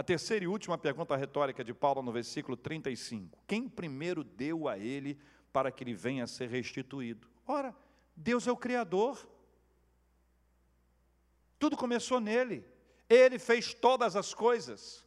A 0.00 0.02
terceira 0.02 0.46
e 0.46 0.48
última 0.48 0.78
pergunta 0.78 1.14
retórica 1.14 1.62
de 1.62 1.74
Paulo 1.74 2.00
no 2.00 2.10
versículo 2.10 2.56
35. 2.56 3.38
Quem 3.46 3.68
primeiro 3.68 4.24
deu 4.24 4.66
a 4.66 4.78
ele 4.78 5.20
para 5.52 5.70
que 5.70 5.84
ele 5.84 5.92
venha 5.92 6.24
a 6.24 6.26
ser 6.26 6.48
restituído. 6.48 7.28
Ora, 7.46 7.76
Deus 8.16 8.46
é 8.46 8.50
o 8.50 8.56
Criador. 8.56 9.28
Tudo 11.58 11.76
começou 11.76 12.18
nele. 12.18 12.64
Ele 13.10 13.38
fez 13.38 13.74
todas 13.74 14.16
as 14.16 14.32
coisas. 14.32 15.04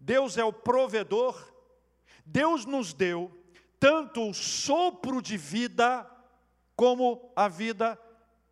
Deus 0.00 0.36
é 0.36 0.42
o 0.42 0.52
provedor. 0.52 1.54
Deus 2.24 2.66
nos 2.66 2.92
deu 2.92 3.30
tanto 3.78 4.28
o 4.28 4.34
sopro 4.34 5.22
de 5.22 5.36
vida 5.36 6.04
como 6.74 7.32
a 7.36 7.46
vida 7.46 7.96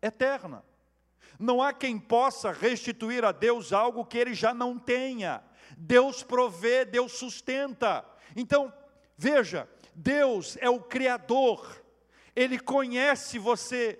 eterna. 0.01 0.63
Não 1.37 1.61
há 1.61 1.73
quem 1.73 1.99
possa 1.99 2.53
restituir 2.53 3.25
a 3.25 3.33
Deus 3.33 3.73
algo 3.73 4.05
que 4.05 4.17
ele 4.17 4.33
já 4.33 4.53
não 4.53 4.79
tenha. 4.79 5.43
Deus 5.77 6.23
provê, 6.23 6.85
Deus 6.85 7.13
sustenta. 7.13 8.05
Então, 8.35 8.73
veja, 9.17 9.69
Deus 9.93 10.57
é 10.59 10.69
o 10.69 10.79
Criador, 10.79 11.83
Ele 12.35 12.59
conhece 12.59 13.37
você. 13.39 13.99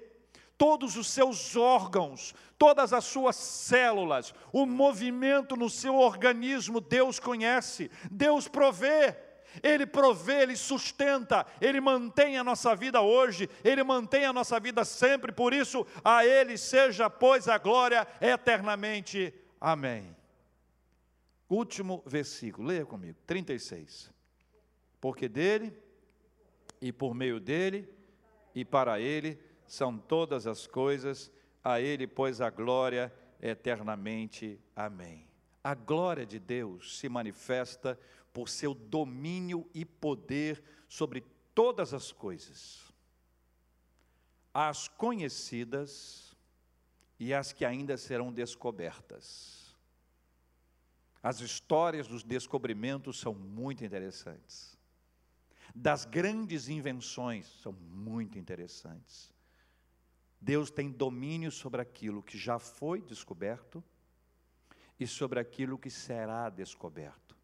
todos 0.57 0.95
os 0.95 1.07
seus 1.07 1.55
órgãos, 1.55 2.33
todas 2.57 2.93
as 2.93 3.03
suas 3.05 3.35
células, 3.35 4.33
o 4.51 4.65
movimento 4.65 5.55
no 5.55 5.69
seu 5.69 5.95
organismo, 5.95 6.79
Deus 6.79 7.19
conhece, 7.19 7.91
Deus 8.09 8.47
provê. 8.47 9.15
Ele 9.63 9.85
provê, 9.85 10.41
Ele 10.41 10.55
sustenta, 10.55 11.45
Ele 11.61 11.79
mantém 11.79 12.37
a 12.37 12.43
nossa 12.43 12.75
vida 12.75 12.99
hoje, 13.01 13.49
Ele 13.63 13.83
mantém 13.83 14.25
a 14.25 14.33
nossa 14.33 14.59
vida 14.59 14.83
sempre, 14.83 15.31
por 15.31 15.53
isso 15.53 15.85
a 16.03 16.25
Ele 16.25 16.57
seja, 16.57 17.09
pois, 17.09 17.47
a 17.47 17.57
glória 17.57 18.05
eternamente. 18.19 19.33
Amém. 19.59 20.13
Último 21.49 22.01
versículo, 22.05 22.67
leia 22.67 22.85
comigo, 22.85 23.17
36. 23.25 24.11
Porque 24.99 25.29
dele, 25.29 25.77
e 26.81 26.91
por 26.91 27.13
meio 27.13 27.39
dele, 27.39 27.87
e 28.53 28.65
para 28.65 28.99
ele 28.99 29.39
são 29.67 29.97
todas 29.97 30.47
as 30.47 30.65
coisas, 30.65 31.31
a 31.63 31.79
ele, 31.79 32.07
pois, 32.07 32.41
a 32.41 32.49
glória 32.49 33.13
eternamente. 33.41 34.59
Amém. 34.75 35.27
A 35.63 35.73
glória 35.73 36.25
de 36.25 36.39
Deus 36.39 36.97
se 36.97 37.09
manifesta 37.09 37.99
por 38.33 38.49
seu 38.49 38.73
domínio 38.73 39.69
e 39.73 39.85
poder 39.85 40.63
sobre 40.87 41.23
todas 41.53 41.93
as 41.93 42.11
coisas, 42.11 42.93
as 44.53 44.87
conhecidas 44.87 46.35
e 47.19 47.33
as 47.33 47.53
que 47.53 47.63
ainda 47.65 47.97
serão 47.97 48.31
descobertas. 48.31 49.64
As 51.25 51.39
histórias 51.39 52.07
dos 52.07 52.21
descobrimentos 52.21 53.19
são 53.19 53.33
muito 53.33 53.83
interessantes. 53.83 54.77
Das 55.73 56.05
grandes 56.05 56.69
invenções 56.69 57.47
são 57.63 57.71
muito 57.71 58.37
interessantes. 58.37 59.33
Deus 60.39 60.69
tem 60.69 60.91
domínio 60.91 61.51
sobre 61.51 61.81
aquilo 61.81 62.21
que 62.21 62.37
já 62.37 62.59
foi 62.59 63.01
descoberto 63.01 63.83
e 64.99 65.07
sobre 65.07 65.39
aquilo 65.39 65.79
que 65.79 65.89
será 65.89 66.47
descoberto. 66.47 67.35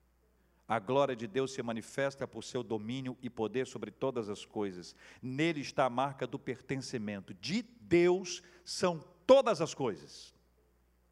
A 0.67 0.77
glória 0.77 1.15
de 1.15 1.25
Deus 1.25 1.51
se 1.51 1.63
manifesta 1.63 2.27
por 2.27 2.43
seu 2.43 2.61
domínio 2.61 3.17
e 3.19 3.31
poder 3.31 3.65
sobre 3.65 3.89
todas 3.89 4.29
as 4.29 4.45
coisas. 4.45 4.95
Nele 5.19 5.61
está 5.61 5.85
a 5.85 5.89
marca 5.89 6.27
do 6.27 6.37
pertencimento. 6.37 7.33
De 7.33 7.63
Deus 7.63 8.43
são 8.63 8.99
todas 9.25 9.59
as 9.59 9.73
coisas. 9.73 10.35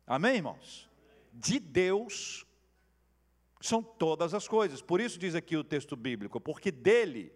Amém, 0.06 0.36
irmãos? 0.36 0.88
De 1.34 1.60
Deus 1.60 2.46
são 3.60 3.82
todas 3.84 4.34
as 4.34 4.48
coisas. 4.48 4.82
Por 4.82 5.02
isso 5.02 5.20
diz 5.20 5.36
aqui 5.36 5.58
o 5.58 5.64
texto 5.64 5.96
bíblico, 5.96 6.40
porque 6.40 6.72
dele, 6.72 7.32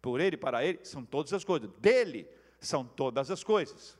por 0.00 0.20
ele, 0.20 0.36
para 0.36 0.64
ele, 0.64 0.80
são 0.82 1.04
todas 1.04 1.32
as 1.32 1.44
coisas. 1.44 1.70
Dele 1.78 2.28
são 2.60 2.84
todas 2.84 3.30
as 3.30 3.42
coisas. 3.42 3.98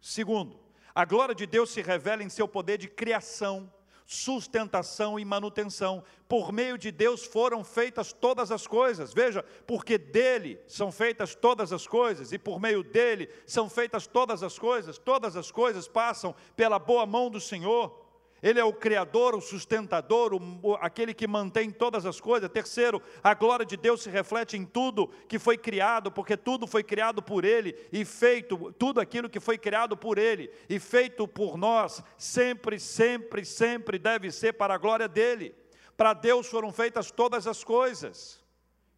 Segundo, 0.00 0.58
a 0.94 1.04
glória 1.04 1.34
de 1.34 1.46
Deus 1.46 1.70
se 1.70 1.82
revela 1.82 2.22
em 2.22 2.28
seu 2.28 2.48
poder 2.48 2.78
de 2.78 2.88
criação 2.88 3.72
sustentação 4.08 5.20
e 5.20 5.24
manutenção. 5.24 6.02
Por 6.26 6.50
meio 6.50 6.78
de 6.78 6.90
Deus 6.90 7.26
foram 7.26 7.62
feitas 7.62 8.10
todas 8.10 8.50
as 8.50 8.66
coisas. 8.66 9.12
Veja, 9.12 9.44
porque 9.66 9.98
dele 9.98 10.58
são 10.66 10.90
feitas 10.90 11.34
todas 11.34 11.74
as 11.74 11.86
coisas 11.86 12.32
e 12.32 12.38
por 12.38 12.58
meio 12.58 12.82
dele 12.82 13.28
são 13.46 13.68
feitas 13.68 14.06
todas 14.06 14.42
as 14.42 14.58
coisas. 14.58 14.96
Todas 14.96 15.36
as 15.36 15.50
coisas 15.50 15.86
passam 15.86 16.34
pela 16.56 16.78
boa 16.78 17.04
mão 17.04 17.28
do 17.28 17.38
Senhor. 17.38 18.07
Ele 18.42 18.60
é 18.60 18.64
o 18.64 18.72
Criador, 18.72 19.34
o 19.34 19.40
sustentador, 19.40 20.32
o, 20.34 20.74
aquele 20.76 21.12
que 21.12 21.26
mantém 21.26 21.70
todas 21.70 22.06
as 22.06 22.20
coisas. 22.20 22.48
Terceiro, 22.48 23.02
a 23.22 23.34
glória 23.34 23.66
de 23.66 23.76
Deus 23.76 24.02
se 24.02 24.10
reflete 24.10 24.56
em 24.56 24.64
tudo 24.64 25.08
que 25.28 25.38
foi 25.38 25.58
criado, 25.58 26.10
porque 26.10 26.36
tudo 26.36 26.66
foi 26.66 26.84
criado 26.84 27.20
por 27.20 27.44
Ele 27.44 27.76
e 27.92 28.04
feito, 28.04 28.72
tudo 28.74 29.00
aquilo 29.00 29.28
que 29.28 29.40
foi 29.40 29.58
criado 29.58 29.96
por 29.96 30.18
Ele 30.18 30.50
e 30.68 30.78
feito 30.78 31.26
por 31.26 31.56
nós, 31.56 32.02
sempre, 32.16 32.78
sempre, 32.78 33.44
sempre 33.44 33.98
deve 33.98 34.30
ser 34.30 34.52
para 34.52 34.74
a 34.74 34.78
glória 34.78 35.08
dEle. 35.08 35.54
Para 35.96 36.12
Deus 36.12 36.46
foram 36.46 36.72
feitas 36.72 37.10
todas 37.10 37.48
as 37.48 37.64
coisas, 37.64 38.40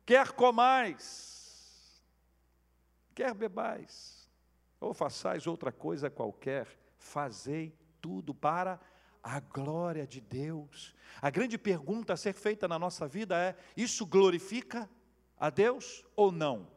quer 0.05 0.33
comais, 0.33 2.05
quer 3.15 3.33
bebais, 3.33 4.29
ou 4.79 4.93
façais 4.93 5.47
outra 5.47 5.73
coisa 5.73 6.11
qualquer, 6.11 6.67
fazei 6.99 7.75
tudo 8.03 8.35
para 8.35 8.79
a 9.23 9.41
glória 9.41 10.07
de 10.07 10.21
Deus. 10.21 10.95
A 11.21 11.31
grande 11.31 11.59
pergunta 11.59 12.13
a 12.13 12.17
ser 12.17 12.33
feita 12.33 12.67
na 12.67 12.79
nossa 12.79 13.07
vida 13.07 13.39
é: 13.39 13.57
isso 13.77 14.07
glorifica 14.07 14.89
a 15.39 15.51
Deus 15.51 16.05
ou 16.17 16.31
não? 16.31 16.69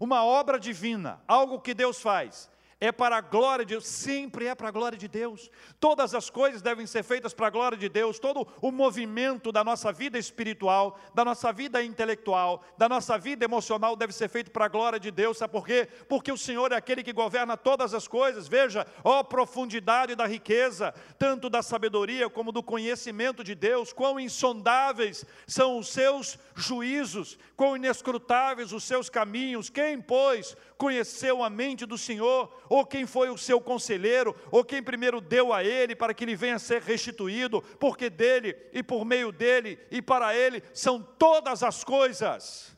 Uma 0.00 0.24
obra 0.24 0.58
divina, 0.58 1.20
algo 1.26 1.60
que 1.60 1.74
Deus 1.74 2.00
faz, 2.00 2.50
é 2.80 2.92
para 2.92 3.16
a 3.16 3.20
glória 3.20 3.64
de 3.64 3.74
Deus, 3.74 3.86
sempre 3.86 4.46
é 4.46 4.54
para 4.54 4.68
a 4.68 4.70
glória 4.70 4.96
de 4.96 5.08
Deus. 5.08 5.50
Todas 5.80 6.14
as 6.14 6.30
coisas 6.30 6.62
devem 6.62 6.86
ser 6.86 7.02
feitas 7.02 7.34
para 7.34 7.48
a 7.48 7.50
glória 7.50 7.76
de 7.76 7.88
Deus. 7.88 8.18
Todo 8.20 8.46
o 8.60 8.70
movimento 8.70 9.50
da 9.50 9.64
nossa 9.64 9.92
vida 9.92 10.16
espiritual, 10.16 10.98
da 11.12 11.24
nossa 11.24 11.52
vida 11.52 11.82
intelectual, 11.82 12.62
da 12.76 12.88
nossa 12.88 13.18
vida 13.18 13.44
emocional 13.44 13.96
deve 13.96 14.12
ser 14.12 14.28
feito 14.28 14.52
para 14.52 14.66
a 14.66 14.68
glória 14.68 15.00
de 15.00 15.10
Deus. 15.10 15.38
Sabe 15.38 15.52
por 15.52 15.66
quê? 15.66 15.88
Porque 16.08 16.30
o 16.30 16.38
Senhor 16.38 16.70
é 16.70 16.76
aquele 16.76 17.02
que 17.02 17.12
governa 17.12 17.56
todas 17.56 17.94
as 17.94 18.06
coisas. 18.06 18.46
Veja, 18.46 18.86
ó 19.02 19.24
profundidade 19.24 20.14
da 20.14 20.26
riqueza, 20.26 20.94
tanto 21.18 21.50
da 21.50 21.62
sabedoria 21.62 22.30
como 22.30 22.52
do 22.52 22.62
conhecimento 22.62 23.42
de 23.42 23.56
Deus, 23.56 23.92
quão 23.92 24.20
insondáveis 24.20 25.24
são 25.48 25.78
os 25.78 25.88
seus 25.88 26.38
juízos, 26.54 27.36
quão 27.56 27.76
inescrutáveis 27.76 28.72
os 28.72 28.84
seus 28.84 29.10
caminhos. 29.10 29.68
Quem, 29.68 30.00
pois, 30.00 30.56
conheceu 30.76 31.42
a 31.42 31.50
mente 31.50 31.84
do 31.84 31.98
Senhor? 31.98 32.48
Ou 32.68 32.84
quem 32.86 33.06
foi 33.06 33.30
o 33.30 33.38
seu 33.38 33.60
conselheiro, 33.60 34.34
ou 34.50 34.64
quem 34.64 34.82
primeiro 34.82 35.20
deu 35.20 35.52
a 35.52 35.64
ele 35.64 35.94
para 35.94 36.12
que 36.12 36.24
ele 36.24 36.36
venha 36.36 36.56
a 36.56 36.58
ser 36.58 36.82
restituído, 36.82 37.62
porque 37.78 38.10
dele 38.10 38.56
e 38.72 38.82
por 38.82 39.04
meio 39.04 39.32
dele 39.32 39.78
e 39.90 40.02
para 40.02 40.34
ele 40.34 40.62
são 40.74 41.02
todas 41.02 41.62
as 41.62 41.84
coisas. 41.84 42.76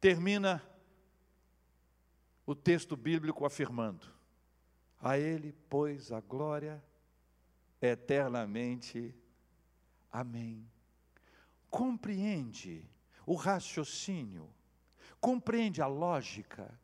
Termina 0.00 0.62
o 2.46 2.54
texto 2.54 2.96
bíblico 2.96 3.44
afirmando: 3.44 4.06
A 5.00 5.18
ele, 5.18 5.54
pois, 5.68 6.10
a 6.10 6.20
glória 6.20 6.82
eternamente. 7.80 9.14
Amém. 10.10 10.68
Compreende 11.70 12.84
o 13.24 13.34
raciocínio, 13.34 14.52
compreende 15.20 15.80
a 15.80 15.86
lógica, 15.86 16.76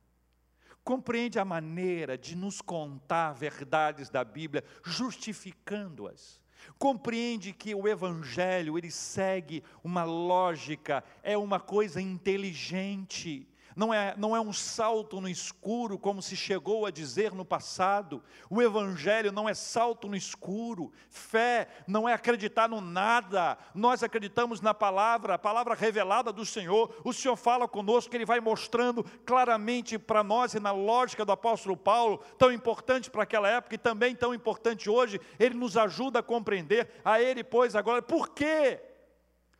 compreende 0.87 1.37
a 1.40 1.44
maneira 1.44 2.16
de 2.16 2.37
nos 2.37 2.61
contar 2.61 3.33
verdades 3.33 4.09
da 4.09 4.22
Bíblia, 4.22 4.62
justificando-as. 4.85 6.40
Compreende 6.79 7.53
que 7.53 7.75
o 7.75 7.88
evangelho, 7.88 8.79
ele 8.79 8.92
segue 8.92 9.64
uma 9.83 10.05
lógica, 10.05 11.03
é 11.25 11.37
uma 11.37 11.59
coisa 11.59 12.01
inteligente 12.01 13.49
não 13.77 13.93
é, 13.93 14.15
não 14.17 14.35
é 14.35 14.41
um 14.41 14.55
salto 14.55 15.21
no 15.21 15.29
escuro, 15.29 15.99
como 15.99 16.23
se 16.23 16.35
chegou 16.35 16.87
a 16.87 16.91
dizer 16.91 17.33
no 17.33 17.45
passado. 17.45 18.23
O 18.49 18.62
Evangelho 18.62 19.31
não 19.31 19.47
é 19.47 19.53
salto 19.53 20.09
no 20.09 20.17
escuro. 20.17 20.91
Fé 21.11 21.69
não 21.87 22.09
é 22.09 22.15
acreditar 22.15 22.71
no 22.71 22.81
nada. 22.81 23.59
Nós 23.75 24.03
acreditamos 24.03 24.62
na 24.62 24.73
palavra, 24.73 25.35
a 25.35 25.39
palavra 25.39 25.75
revelada 25.75 26.33
do 26.33 26.47
Senhor. 26.47 26.91
O 27.05 27.12
Senhor 27.12 27.37
fala 27.37 27.69
conosco, 27.69 28.17
Ele 28.17 28.25
vai 28.25 28.41
mostrando 28.41 29.05
claramente 29.27 29.99
para 29.99 30.25
nós 30.25 30.55
e 30.55 30.61
na 30.61 30.73
lógica 30.73 31.23
do 31.23 31.33
apóstolo 31.33 31.77
Paulo, 31.77 32.23
tão 32.39 32.51
importante 32.51 33.11
para 33.11 33.25
aquela 33.25 33.47
época 33.47 33.75
e 33.75 33.79
também 33.79 34.17
tão 34.17 34.33
importante 34.33 34.89
hoje. 34.89 35.21
Ele 35.39 35.55
nos 35.55 35.77
ajuda 35.77 36.21
a 36.21 36.23
compreender. 36.23 36.89
A 37.05 37.21
Ele, 37.21 37.45
pois, 37.45 37.77
agora, 37.77 38.01
por 38.01 38.31
quê? 38.31 38.81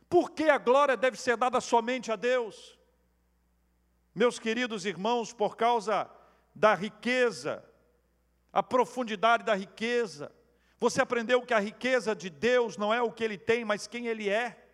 Por 0.09 0.31
que 0.31 0.45
a 0.45 0.57
glória 0.57 0.97
deve 0.97 1.21
ser 1.21 1.37
dada 1.37 1.61
somente 1.61 2.11
a 2.11 2.17
Deus? 2.17 2.76
Meus 4.17 4.39
queridos 4.39 4.87
irmãos, 4.87 5.35
por 5.35 5.59
causa 5.59 6.11
da 6.55 6.75
riqueza, 6.75 7.63
a 8.51 8.63
profundidade 8.63 9.45
da 9.45 9.55
riqueza, 9.55 10.33
você 10.81 11.03
aprendeu 11.03 11.43
que 11.43 11.53
a 11.53 11.59
riqueza 11.59 12.17
de 12.17 12.31
Deus 12.31 12.79
não 12.79 12.95
é 12.95 13.03
o 13.03 13.13
que 13.13 13.23
ele 13.23 13.37
tem, 13.37 13.63
mas 13.63 13.87
quem 13.87 14.07
ele 14.07 14.31
é. 14.31 14.69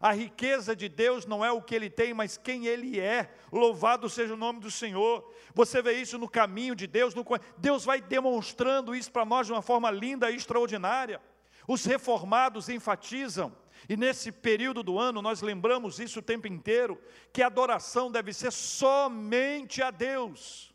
A 0.00 0.12
riqueza 0.12 0.74
de 0.74 0.88
Deus 0.88 1.26
não 1.26 1.44
é 1.44 1.52
o 1.52 1.60
que 1.60 1.74
ele 1.74 1.90
tem, 1.90 2.14
mas 2.14 2.38
quem 2.38 2.64
ele 2.64 2.98
é. 2.98 3.30
Louvado 3.52 4.08
seja 4.08 4.32
o 4.32 4.38
nome 4.38 4.60
do 4.60 4.70
Senhor. 4.70 5.30
Você 5.52 5.82
vê 5.82 5.92
isso 5.92 6.16
no 6.16 6.26
caminho 6.26 6.74
de 6.74 6.86
Deus. 6.86 7.14
No... 7.14 7.22
Deus 7.58 7.84
vai 7.84 8.00
demonstrando 8.00 8.94
isso 8.94 9.12
para 9.12 9.26
nós 9.26 9.46
de 9.46 9.52
uma 9.52 9.60
forma 9.60 9.90
linda 9.90 10.30
e 10.30 10.36
extraordinária. 10.36 11.20
Os 11.68 11.84
reformados 11.84 12.70
enfatizam 12.70 13.54
e 13.88 13.96
nesse 13.96 14.32
período 14.32 14.82
do 14.82 14.98
ano 14.98 15.20
nós 15.20 15.42
lembramos 15.42 15.98
isso 15.98 16.18
o 16.18 16.22
tempo 16.22 16.46
inteiro, 16.46 17.00
que 17.32 17.42
a 17.42 17.46
adoração 17.46 18.10
deve 18.10 18.32
ser 18.32 18.50
somente 18.50 19.82
a 19.82 19.90
Deus. 19.90 20.74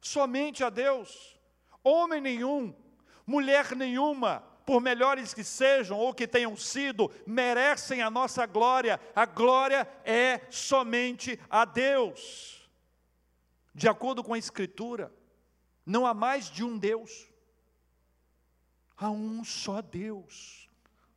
Somente 0.00 0.64
a 0.64 0.70
Deus. 0.70 1.38
Homem 1.84 2.20
nenhum, 2.20 2.74
mulher 3.26 3.74
nenhuma, 3.76 4.40
por 4.66 4.80
melhores 4.80 5.34
que 5.34 5.44
sejam 5.44 5.98
ou 5.98 6.14
que 6.14 6.26
tenham 6.26 6.56
sido, 6.56 7.10
merecem 7.26 8.02
a 8.02 8.10
nossa 8.10 8.46
glória. 8.46 9.00
A 9.14 9.24
glória 9.24 9.88
é 10.04 10.40
somente 10.50 11.38
a 11.48 11.64
Deus. 11.64 12.68
De 13.74 13.88
acordo 13.88 14.22
com 14.22 14.34
a 14.34 14.38
Escritura, 14.38 15.12
não 15.84 16.06
há 16.06 16.14
mais 16.14 16.50
de 16.50 16.62
um 16.62 16.78
Deus, 16.78 17.28
há 18.96 19.10
um 19.10 19.42
só 19.44 19.80
Deus, 19.80 20.68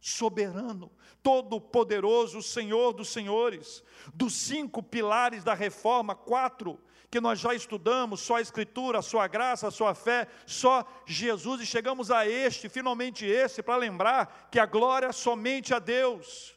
soberano, 0.06 0.91
todo-poderoso, 1.24 2.39
Senhor 2.39 2.94
dos 2.94 3.10
senhores. 3.10 3.84
Dos 4.13 4.34
cinco 4.34 4.84
pilares 4.84 5.44
da 5.44 5.56
reforma, 5.56 6.13
quatro 6.13 6.80
que 7.10 7.20
nós 7.20 7.39
já 7.39 7.56
estudamos, 7.56 8.20
só 8.22 8.36
a 8.36 8.41
Escritura, 8.41 9.00
a 9.00 9.02
sua 9.02 9.26
graça, 9.26 9.68
a 9.68 9.72
sua 9.72 9.96
fé, 9.96 10.28
só 10.46 10.86
Jesus, 11.08 11.62
e 11.62 11.65
chegamos 11.65 12.12
a 12.12 12.28
este, 12.28 12.70
finalmente 12.70 13.26
esse, 13.26 13.63
para 13.63 13.78
lembrar 13.78 14.50
que 14.52 14.60
a 14.60 14.65
glória 14.68 15.08
é 15.08 15.12
somente 15.12 15.74
a 15.74 15.80
Deus. 15.80 16.56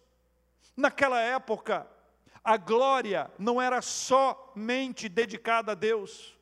Naquela 0.77 1.21
época, 1.21 1.87
a 2.45 2.57
glória 2.59 3.31
não 3.39 3.63
era 3.63 3.81
somente 3.81 5.09
dedicada 5.09 5.73
a 5.73 5.75
Deus. 5.75 6.37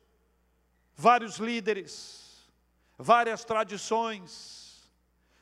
Vários 0.95 1.37
líderes, 1.37 2.49
várias 2.97 3.45
tradições, 3.45 4.66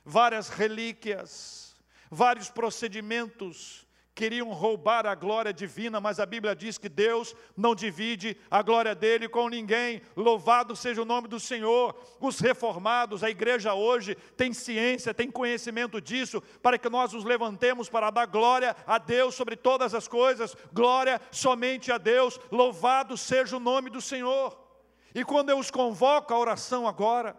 várias 0.06 0.50
relíquias, 0.50 1.76
vários 2.12 2.50
procedimentos, 2.50 3.86
queriam 4.16 4.54
roubar 4.54 5.06
a 5.06 5.14
glória 5.14 5.52
divina, 5.52 6.00
mas 6.00 6.22
a 6.22 6.26
Bíblia 6.26 6.56
diz 6.56 6.78
que 6.78 6.88
Deus 6.88 7.36
não 7.56 7.76
divide 7.76 8.38
a 8.50 8.62
glória 8.62 8.96
dele 8.96 9.28
com 9.28 9.50
ninguém. 9.50 10.02
Louvado 10.16 10.74
seja 10.74 11.02
o 11.02 11.06
nome 11.06 11.28
do 11.28 11.38
Senhor. 11.38 11.94
Os 12.22 12.40
reformados, 12.40 13.26
a 13.26 13.30
igreja 13.30 13.74
hoje 13.74 14.16
tem 14.38 14.54
ciência, 14.54 15.14
tem 15.14 15.30
conhecimento 15.30 16.00
disso, 16.00 16.42
para 16.62 16.78
que 16.78 16.90
nós 16.90 17.12
nos 17.12 17.26
levantemos 17.26 17.90
para 17.90 18.10
dar 18.10 18.26
glória 18.26 18.74
a 18.88 18.98
Deus 18.98 19.36
sobre 19.36 19.58
todas 19.58 19.94
as 19.94 20.08
coisas. 20.08 20.56
Glória 20.72 21.20
somente 21.30 21.92
a 21.92 21.98
Deus. 21.98 22.40
Louvado 22.50 23.18
seja 23.18 23.58
o 23.58 23.60
nome 23.60 23.90
do 23.90 24.00
Senhor. 24.00 24.58
E 25.14 25.26
quando 25.26 25.50
eu 25.50 25.60
os 25.60 25.70
convoco 25.70 26.34
à 26.34 26.40
oração 26.40 26.88
agora, 26.88 27.36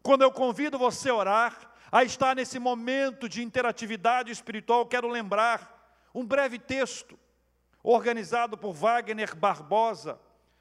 quando 0.00 0.22
eu 0.22 0.30
convido 0.30 0.78
você 0.78 1.10
a 1.10 1.14
orar, 1.14 1.73
a 1.94 2.02
estar 2.02 2.34
nesse 2.34 2.58
momento 2.58 3.28
de 3.28 3.40
interatividade 3.40 4.32
espiritual, 4.32 4.84
quero 4.84 5.06
lembrar 5.06 5.96
um 6.12 6.26
breve 6.26 6.58
texto, 6.58 7.16
organizado 7.84 8.58
por 8.58 8.72
Wagner 8.72 9.36
Barbosa, 9.36 10.18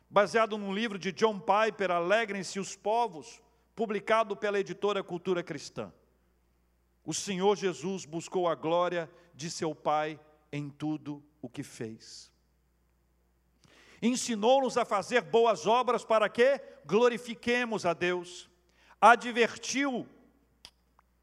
baseado 0.07 0.59
num 0.59 0.71
livro 0.71 0.99
de 0.99 1.11
John 1.11 1.39
Piper, 1.39 1.89
Alegrem-se 1.89 2.59
os 2.59 2.75
Povos, 2.75 3.41
publicado 3.75 4.37
pela 4.37 4.59
editora 4.59 5.03
Cultura 5.03 5.41
Cristã. 5.41 5.91
O 7.03 7.15
Senhor 7.15 7.57
Jesus 7.57 8.05
buscou 8.05 8.47
a 8.47 8.53
glória 8.53 9.09
de 9.33 9.49
seu 9.49 9.73
Pai 9.73 10.19
em 10.51 10.69
tudo 10.69 11.23
o 11.41 11.49
que 11.49 11.63
fez. 11.63 12.31
Ensinou-nos 14.03 14.77
a 14.77 14.85
fazer 14.85 15.21
boas 15.21 15.65
obras 15.65 16.05
para 16.05 16.29
que 16.29 16.61
glorifiquemos 16.85 17.87
a 17.87 17.93
Deus. 17.93 18.51
Advertiu 19.01 20.07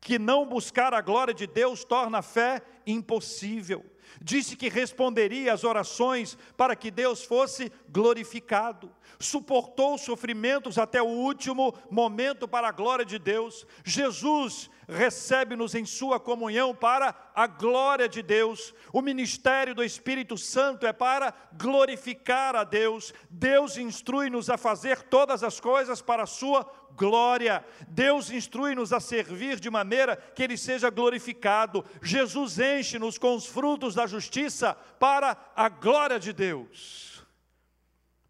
que 0.01 0.19
não 0.19 0.47
buscar 0.47 0.95
a 0.95 1.01
glória 1.01 1.35
de 1.35 1.47
Deus 1.47 1.85
torna 1.85 2.19
a 2.19 2.23
fé 2.23 2.63
impossível. 2.87 3.85
Disse 4.21 4.57
que 4.57 4.69
responderia 4.69 5.53
às 5.53 5.63
orações 5.63 6.37
para 6.57 6.75
que 6.75 6.91
Deus 6.91 7.23
fosse 7.23 7.71
glorificado. 7.89 8.91
Suportou 9.19 9.99
sofrimentos 9.99 10.79
até 10.79 11.01
o 11.01 11.07
último 11.07 11.75
momento 11.91 12.49
para 12.49 12.69
a 12.69 12.73
glória 12.73 13.05
de 13.05 13.19
Deus. 13.19 13.67
Jesus 13.85 14.71
recebe-nos 14.91 15.75
em 15.75 15.85
sua 15.85 16.19
comunhão 16.19 16.75
para 16.75 17.15
a 17.35 17.47
glória 17.47 18.09
de 18.09 18.23
Deus. 18.23 18.75
O 18.93 19.01
ministério 19.01 19.75
do 19.75 19.85
Espírito 19.85 20.37
Santo 20.37 20.87
é 20.87 20.93
para 20.93 21.33
glorificar 21.53 22.57
a 22.57 22.65
Deus. 22.65 23.15
Deus 23.31 23.77
instrui-nos 23.77 24.51
a 24.51 24.59
fazer 24.59 25.03
todas 25.03 25.43
as 25.43 25.61
coisas 25.61 26.03
para 26.03 26.25
a 26.25 26.27
sua 26.27 26.71
glória. 26.97 27.65
Deus 27.89 28.31
instrui-nos 28.31 28.93
a 28.93 29.01
servir 29.01 29.59
de 29.59 29.71
maneira 29.71 30.17
que 30.17 30.43
Ele 30.43 30.57
seja 30.57 30.91
glorificado. 30.91 31.85
Jesus 32.03 32.59
enche-nos 32.59 33.17
com 33.17 33.35
os 33.35 33.47
frutos 33.47 33.95
da 33.95 34.07
justiça 34.07 34.75
para 34.99 35.37
a 35.55 35.69
glória 35.69 36.19
de 36.19 36.33
Deus. 36.33 37.25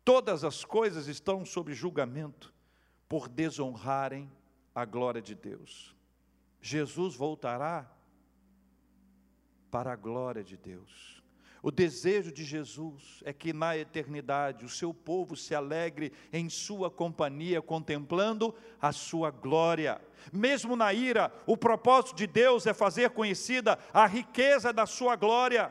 Todas 0.05 0.44
as 0.44 0.64
coisas 0.64 1.07
estão 1.09 1.44
sob 1.44 1.73
julgamento 1.73 2.53
por 3.09 3.29
desonrarem 3.29 4.31
a 4.75 4.85
glória 4.85 5.20
de 5.20 5.35
Deus. 5.35 5.94
Jesus 6.61 7.14
voltará 7.14 7.90
para 9.70 9.92
a 9.92 9.96
glória 9.96 10.42
de 10.42 10.57
Deus. 10.57 11.20
O 11.62 11.70
desejo 11.70 12.33
de 12.33 12.42
Jesus 12.42 13.23
é 13.23 13.33
que 13.33 13.53
na 13.53 13.77
eternidade 13.77 14.64
o 14.64 14.68
seu 14.68 14.94
povo 14.94 15.37
se 15.37 15.55
alegre 15.55 16.11
em 16.33 16.49
sua 16.49 16.90
companhia, 16.90 17.61
contemplando 17.61 18.55
a 18.81 18.92
sua 18.92 19.31
glória. 19.31 20.01
Mesmo 20.33 20.75
na 20.75 20.92
ira, 20.92 21.33
o 21.46 21.57
propósito 21.57 22.16
de 22.16 22.27
Deus 22.27 22.66
é 22.66 22.73
fazer 22.73 23.11
conhecida 23.11 23.79
a 23.92 24.07
riqueza 24.07 24.73
da 24.73 24.87
sua 24.87 25.16
glória. 25.16 25.70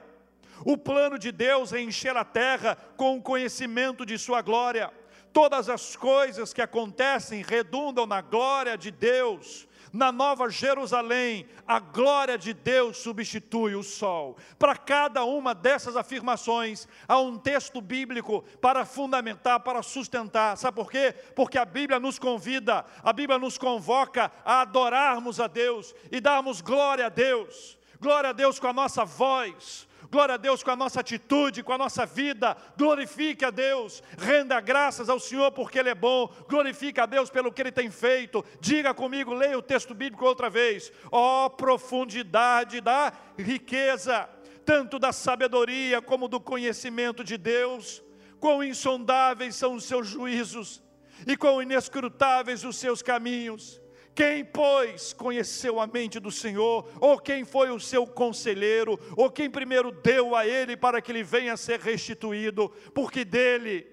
O 0.63 0.77
plano 0.77 1.17
de 1.17 1.31
Deus 1.31 1.73
é 1.73 1.81
encher 1.81 2.15
a 2.15 2.23
terra 2.23 2.75
com 2.95 3.17
o 3.17 3.21
conhecimento 3.21 4.05
de 4.05 4.17
sua 4.17 4.41
glória. 4.41 4.91
Todas 5.33 5.69
as 5.69 5.95
coisas 5.95 6.53
que 6.53 6.61
acontecem 6.61 7.41
redundam 7.41 8.05
na 8.05 8.21
glória 8.21 8.77
de 8.77 8.91
Deus. 8.91 9.67
Na 9.91 10.11
Nova 10.11 10.49
Jerusalém, 10.49 11.47
a 11.67 11.79
glória 11.79 12.37
de 12.37 12.53
Deus 12.53 12.97
substitui 12.97 13.75
o 13.75 13.83
sol. 13.83 14.37
Para 14.57 14.75
cada 14.75 15.23
uma 15.23 15.55
dessas 15.55 15.97
afirmações, 15.97 16.87
há 17.07 17.19
um 17.19 17.37
texto 17.37 17.81
bíblico 17.81 18.43
para 18.61 18.85
fundamentar, 18.85 19.59
para 19.59 19.81
sustentar. 19.81 20.57
Sabe 20.57 20.75
por 20.75 20.91
quê? 20.91 21.13
Porque 21.35 21.57
a 21.57 21.65
Bíblia 21.65 21.99
nos 21.99 22.19
convida, 22.19 22.85
a 23.03 23.11
Bíblia 23.11 23.39
nos 23.39 23.57
convoca 23.57 24.31
a 24.45 24.61
adorarmos 24.61 25.39
a 25.39 25.47
Deus 25.47 25.95
e 26.11 26.21
darmos 26.21 26.61
glória 26.61 27.07
a 27.07 27.09
Deus. 27.09 27.77
Glória 27.99 28.29
a 28.29 28.33
Deus 28.33 28.59
com 28.59 28.67
a 28.67 28.73
nossa 28.73 29.03
voz, 29.03 29.88
Glória 30.11 30.35
a 30.35 30.37
Deus 30.37 30.63
com 30.63 30.71
a 30.71 30.75
nossa 30.75 31.01
atitude, 31.01 31.61
com 31.61 31.71
a 31.71 31.77
nossa 31.77 32.03
vida. 32.05 32.57
Glorifique 32.75 33.45
a 33.45 33.51
Deus. 33.51 34.01
Renda 34.17 34.59
graças 34.59 35.07
ao 35.07 35.19
Senhor 35.19 35.51
porque 35.51 35.77
Ele 35.77 35.89
é 35.89 35.95
bom. 35.95 36.33
Glorifique 36.47 36.99
a 36.99 37.05
Deus 37.05 37.29
pelo 37.29 37.51
que 37.51 37.61
Ele 37.61 37.71
tem 37.71 37.91
feito. 37.91 38.43
Diga 38.59 38.93
comigo, 38.93 39.33
leia 39.33 39.57
o 39.57 39.61
texto 39.61 39.93
bíblico 39.93 40.25
outra 40.25 40.49
vez. 40.49 40.91
Ó 41.11 41.45
oh, 41.45 41.49
profundidade 41.51 42.81
da 42.81 43.13
riqueza, 43.37 44.27
tanto 44.65 44.97
da 44.97 45.13
sabedoria 45.13 46.01
como 46.01 46.27
do 46.27 46.39
conhecimento 46.39 47.23
de 47.23 47.37
Deus. 47.37 48.01
Quão 48.39 48.63
insondáveis 48.63 49.55
são 49.55 49.75
os 49.75 49.83
seus 49.83 50.07
juízos 50.07 50.81
e 51.27 51.37
quão 51.37 51.61
inescrutáveis 51.61 52.63
os 52.63 52.77
seus 52.77 53.03
caminhos. 53.03 53.79
Quem, 54.15 54.43
pois, 54.43 55.13
conheceu 55.13 55.79
a 55.79 55.87
mente 55.87 56.19
do 56.19 56.31
Senhor, 56.31 56.89
ou 56.99 57.17
quem 57.17 57.45
foi 57.45 57.69
o 57.69 57.79
seu 57.79 58.05
conselheiro, 58.05 58.99
ou 59.15 59.31
quem 59.31 59.49
primeiro 59.49 59.91
deu 59.91 60.35
a 60.35 60.45
ele 60.45 60.75
para 60.75 61.01
que 61.01 61.11
ele 61.11 61.23
venha 61.23 61.53
a 61.53 61.57
ser 61.57 61.79
restituído, 61.79 62.69
porque 62.93 63.23
dele, 63.23 63.87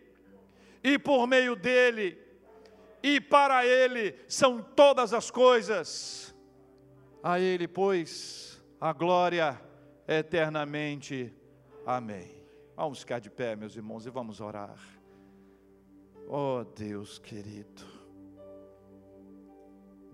e 0.82 0.98
por 0.98 1.26
meio 1.26 1.54
dele, 1.54 2.18
e 3.02 3.20
para 3.20 3.64
ele 3.64 4.16
são 4.26 4.60
todas 4.60 5.12
as 5.12 5.30
coisas. 5.30 6.34
A 7.22 7.38
ele, 7.38 7.68
pois, 7.68 8.60
a 8.80 8.92
glória 8.92 9.60
eternamente. 10.08 11.32
Amém. 11.84 12.34
Vamos 12.76 13.00
ficar 13.00 13.20
de 13.20 13.30
pé, 13.30 13.56
meus 13.56 13.76
irmãos, 13.76 14.06
e 14.06 14.10
vamos 14.10 14.40
orar. 14.40 14.78
Oh 16.28 16.64
Deus 16.64 17.18
querido. 17.18 17.95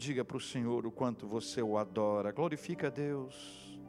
Diga 0.03 0.25
para 0.25 0.37
o 0.37 0.41
Senhor 0.41 0.85
o 0.85 0.91
quanto 0.91 1.29
você 1.29 1.63
o 1.63 1.79
adora. 1.79 2.33
Glorifica 2.33 2.89
a 2.89 2.91
Deus. 2.91 3.81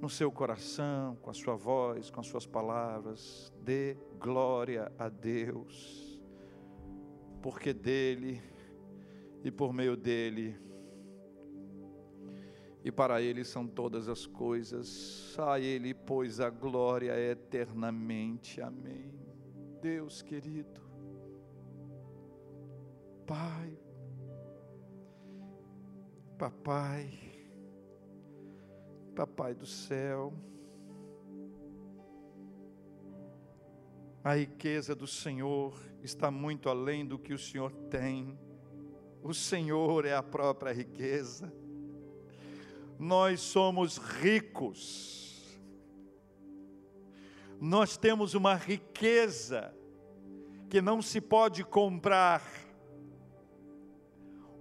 No 0.00 0.10
seu 0.10 0.32
coração, 0.32 1.14
com 1.22 1.30
a 1.30 1.32
sua 1.32 1.54
voz, 1.54 2.10
com 2.10 2.18
as 2.18 2.26
suas 2.26 2.44
palavras. 2.44 3.52
Dê 3.60 3.96
glória 4.18 4.90
a 4.98 5.08
Deus. 5.08 6.20
Porque 7.40 7.72
dele 7.72 8.42
e 9.44 9.50
por 9.52 9.72
meio 9.72 9.96
dele 9.96 10.58
e 12.84 12.90
para 12.90 13.22
ele 13.22 13.44
são 13.44 13.64
todas 13.64 14.08
as 14.08 14.26
coisas. 14.26 15.38
A 15.38 15.60
ele, 15.60 15.94
pois, 15.94 16.40
a 16.40 16.50
glória 16.50 17.16
eternamente. 17.16 18.60
Amém. 18.60 19.14
Deus 19.80 20.20
querido. 20.20 20.82
Pai, 23.24 23.78
Papai, 26.42 27.08
Papai 29.14 29.54
do 29.54 29.64
céu, 29.64 30.34
a 34.24 34.34
riqueza 34.34 34.92
do 34.92 35.06
Senhor 35.06 35.80
está 36.02 36.32
muito 36.32 36.68
além 36.68 37.06
do 37.06 37.16
que 37.16 37.32
o 37.32 37.38
Senhor 37.38 37.70
tem. 37.88 38.36
O 39.22 39.32
Senhor 39.32 40.04
é 40.04 40.16
a 40.16 40.22
própria 40.22 40.72
riqueza. 40.72 41.54
Nós 42.98 43.40
somos 43.40 43.98
ricos. 43.98 45.56
Nós 47.60 47.96
temos 47.96 48.34
uma 48.34 48.56
riqueza 48.56 49.72
que 50.68 50.82
não 50.82 51.00
se 51.00 51.20
pode 51.20 51.62
comprar. 51.62 52.42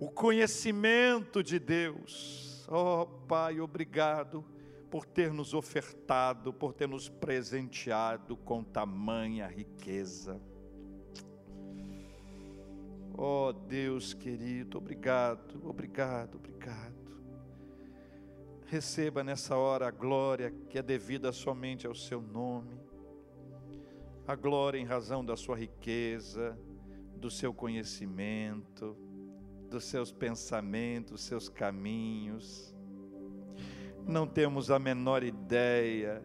O 0.02 0.10
conhecimento 0.10 1.44
de 1.44 1.60
Deus. 1.60 2.68
Oh, 2.68 3.06
Pai, 3.06 3.60
obrigado 3.60 4.44
por 4.90 5.06
ter 5.06 5.32
nos 5.32 5.54
ofertado, 5.54 6.52
por 6.52 6.74
ter 6.74 6.88
nos 6.88 7.08
presenteado 7.08 8.36
com 8.36 8.64
tamanha 8.64 9.46
riqueza. 9.46 10.42
Oh, 13.16 13.54
Deus 13.54 14.16
querido, 14.16 14.80
obrigado, 14.80 15.62
obrigado, 15.64 16.40
obrigado. 16.40 17.22
Receba 18.66 19.24
nessa 19.24 19.56
hora 19.56 19.88
a 19.88 19.92
glória 19.92 20.50
que 20.68 20.80
é 20.80 20.82
devida 20.82 21.32
somente 21.32 21.86
ao 21.86 21.94
seu 21.94 22.20
nome 22.20 22.82
a 24.26 24.36
glória 24.36 24.80
em 24.80 24.86
razão 24.86 25.24
da 25.24 25.38
sua 25.38 25.56
riqueza, 25.56 26.58
do 27.18 27.30
seu 27.30 27.54
conhecimento, 27.54 28.98
dos 29.72 29.86
seus 29.86 30.12
pensamentos, 30.12 31.22
seus 31.22 31.48
caminhos. 31.48 32.76
Não 34.06 34.28
temos 34.28 34.70
a 34.70 34.78
menor 34.78 35.24
ideia 35.24 36.22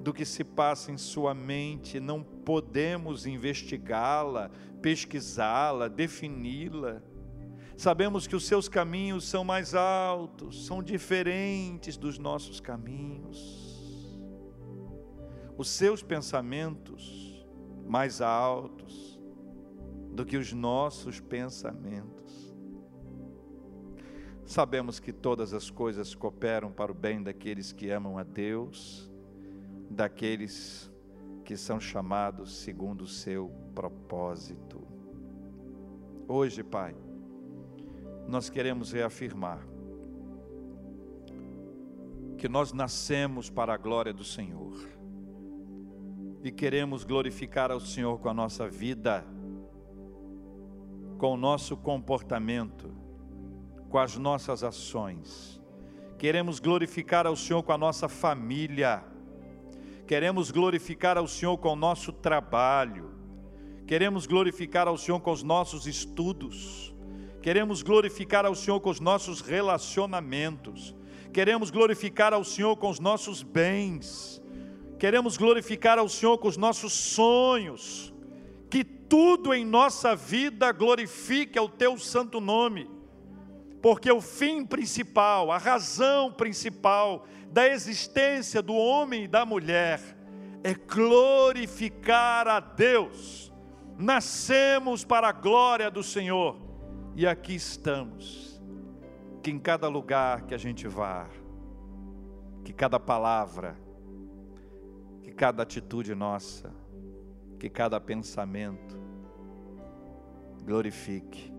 do 0.00 0.14
que 0.14 0.24
se 0.24 0.42
passa 0.42 0.90
em 0.90 0.96
sua 0.96 1.34
mente, 1.34 2.00
não 2.00 2.22
podemos 2.22 3.26
investigá-la, 3.26 4.50
pesquisá-la, 4.80 5.88
defini-la. 5.88 7.02
Sabemos 7.76 8.26
que 8.26 8.34
os 8.34 8.46
seus 8.46 8.66
caminhos 8.66 9.24
são 9.24 9.44
mais 9.44 9.74
altos, 9.74 10.64
são 10.64 10.82
diferentes 10.82 11.98
dos 11.98 12.18
nossos 12.18 12.60
caminhos. 12.60 14.18
Os 15.58 15.68
seus 15.68 16.02
pensamentos 16.02 17.46
mais 17.86 18.22
altos 18.22 19.20
do 20.12 20.24
que 20.24 20.38
os 20.38 20.50
nossos 20.52 21.20
pensamentos. 21.20 22.25
Sabemos 24.46 25.00
que 25.00 25.12
todas 25.12 25.52
as 25.52 25.70
coisas 25.70 26.14
cooperam 26.14 26.70
para 26.70 26.92
o 26.92 26.94
bem 26.94 27.20
daqueles 27.20 27.72
que 27.72 27.90
amam 27.90 28.16
a 28.16 28.22
Deus, 28.22 29.10
daqueles 29.90 30.88
que 31.44 31.56
são 31.56 31.80
chamados 31.80 32.58
segundo 32.58 33.02
o 33.02 33.08
seu 33.08 33.50
propósito. 33.74 34.80
Hoje, 36.28 36.62
Pai, 36.62 36.94
nós 38.28 38.48
queremos 38.48 38.92
reafirmar 38.92 39.66
que 42.38 42.48
nós 42.48 42.72
nascemos 42.72 43.50
para 43.50 43.74
a 43.74 43.76
glória 43.76 44.12
do 44.12 44.22
Senhor 44.22 44.76
e 46.44 46.52
queremos 46.52 47.02
glorificar 47.02 47.72
ao 47.72 47.80
Senhor 47.80 48.20
com 48.20 48.28
a 48.28 48.34
nossa 48.34 48.68
vida, 48.68 49.24
com 51.18 51.34
o 51.34 51.36
nosso 51.36 51.76
comportamento, 51.76 53.05
com 53.88 53.98
as 53.98 54.16
nossas 54.16 54.62
ações. 54.62 55.60
Queremos 56.18 56.58
glorificar 56.58 57.26
ao 57.26 57.36
Senhor 57.36 57.62
com 57.62 57.72
a 57.72 57.78
nossa 57.78 58.08
família. 58.08 59.04
Queremos 60.06 60.50
glorificar 60.50 61.18
ao 61.18 61.26
Senhor 61.26 61.56
com 61.58 61.72
o 61.72 61.76
nosso 61.76 62.12
trabalho. 62.12 63.10
Queremos 63.86 64.26
glorificar 64.26 64.88
ao 64.88 64.96
Senhor 64.96 65.20
com 65.20 65.32
os 65.32 65.42
nossos 65.42 65.86
estudos. 65.86 66.94
Queremos 67.42 67.82
glorificar 67.82 68.44
ao 68.44 68.54
Senhor 68.54 68.80
com 68.80 68.90
os 68.90 69.00
nossos 69.00 69.40
relacionamentos. 69.40 70.94
Queremos 71.32 71.70
glorificar 71.70 72.32
ao 72.32 72.42
Senhor 72.42 72.76
com 72.76 72.88
os 72.88 72.98
nossos 72.98 73.42
bens 73.42 74.42
Queremos 74.98 75.36
glorificar 75.36 75.98
ao 75.98 76.08
Senhor 76.08 76.38
com 76.38 76.48
os 76.48 76.56
nossos 76.56 76.92
sonhos, 76.92 78.12
que 78.70 78.82
tudo 78.82 79.52
em 79.52 79.64
nossa 79.64 80.16
vida 80.16 80.72
glorifique 80.72 81.58
ao 81.58 81.68
teu 81.68 81.98
santo 81.98 82.40
nome, 82.40 82.88
porque 83.86 84.10
o 84.10 84.20
fim 84.20 84.66
principal, 84.66 85.52
a 85.52 85.58
razão 85.58 86.32
principal 86.32 87.24
da 87.52 87.68
existência 87.68 88.60
do 88.60 88.74
homem 88.74 89.22
e 89.22 89.28
da 89.28 89.46
mulher 89.46 90.00
é 90.64 90.74
glorificar 90.74 92.48
a 92.48 92.58
Deus. 92.58 93.52
Nascemos 93.96 95.04
para 95.04 95.28
a 95.28 95.32
glória 95.32 95.88
do 95.88 96.02
Senhor 96.02 96.56
e 97.14 97.28
aqui 97.28 97.54
estamos. 97.54 98.60
Que 99.40 99.52
em 99.52 99.58
cada 99.60 99.86
lugar 99.86 100.46
que 100.46 100.54
a 100.56 100.58
gente 100.58 100.88
vá, 100.88 101.28
que 102.64 102.72
cada 102.72 102.98
palavra, 102.98 103.76
cada 105.36 105.62
atitude 105.62 106.12
nossa, 106.12 106.74
que 107.56 107.70
cada 107.70 108.00
pensamento 108.00 108.98
glorifique, 110.64 111.54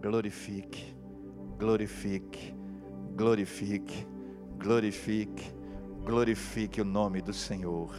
glorifique, 0.00 0.99
glorifique, 1.60 2.54
glorifique, 3.14 4.06
glorifique, 4.58 5.52
glorifique 6.02 6.80
o 6.80 6.84
nome 6.86 7.20
do 7.20 7.34
Senhor. 7.34 7.94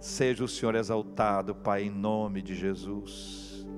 Seja 0.00 0.42
o 0.42 0.48
Senhor 0.48 0.74
exaltado, 0.74 1.54
Pai, 1.54 1.82
em 1.82 1.90
nome 1.90 2.40
de 2.40 2.54
Jesus. 2.54 3.68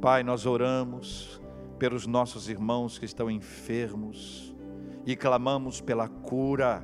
Pai, 0.00 0.22
nós 0.22 0.46
oramos 0.46 1.42
pelos 1.80 2.06
nossos 2.06 2.48
irmãos 2.48 2.96
que 2.96 3.04
estão 3.04 3.28
enfermos 3.28 4.54
e 5.04 5.16
clamamos 5.16 5.80
pela 5.80 6.06
cura, 6.06 6.80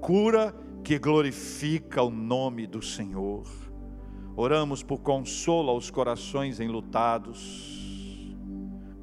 cura 0.00 0.52
que 0.82 0.98
glorifica 0.98 2.02
o 2.02 2.10
nome 2.10 2.66
do 2.66 2.82
Senhor. 2.82 3.46
Oramos 4.34 4.82
por 4.82 4.98
consolo 4.98 5.70
aos 5.70 5.88
corações 5.88 6.58
enlutados, 6.58 7.85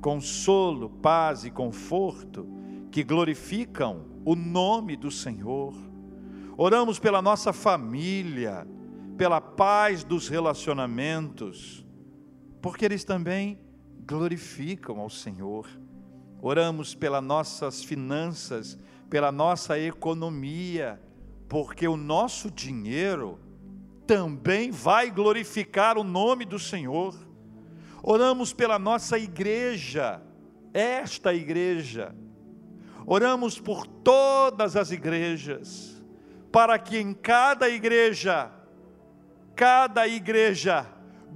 consolo, 0.04 0.90
paz 0.90 1.46
e 1.46 1.50
conforto 1.50 2.46
que 2.92 3.06
glorificam 3.06 4.06
o 4.26 4.36
nome 4.36 4.98
do 4.98 5.10
Senhor. 5.10 5.74
Oramos 6.58 7.00
pela 7.00 7.22
nossa 7.22 7.54
família, 7.54 8.68
pela 9.18 9.40
paz 9.40 10.04
dos 10.04 10.28
relacionamentos, 10.28 11.86
porque 12.62 12.84
eles 12.84 13.06
também 13.06 13.58
glorificam 14.06 15.00
ao 15.00 15.10
Senhor. 15.10 15.70
Oramos 16.42 16.94
pelas 16.94 17.24
nossas 17.24 17.82
finanças, 17.82 18.78
pela 19.10 19.32
nossa 19.32 19.80
economia, 19.80 21.02
porque 21.48 21.88
o 21.88 21.96
nosso 21.96 22.52
dinheiro 22.52 23.40
também 24.06 24.70
vai 24.70 25.10
glorificar 25.10 25.98
o 25.98 26.04
nome 26.04 26.44
do 26.44 26.60
Senhor. 26.60 27.16
Oramos 28.06 28.52
pela 28.52 28.78
nossa 28.78 29.18
igreja, 29.18 30.22
esta 30.74 31.34
igreja. 31.34 32.14
Oramos 33.06 33.58
por 33.58 33.88
todas 33.88 34.76
as 34.76 34.92
igrejas, 34.92 36.04
para 36.52 36.78
que 36.78 36.98
em 36.98 37.14
cada 37.14 37.70
igreja, 37.70 38.52
cada 39.56 40.06
igreja 40.06 40.86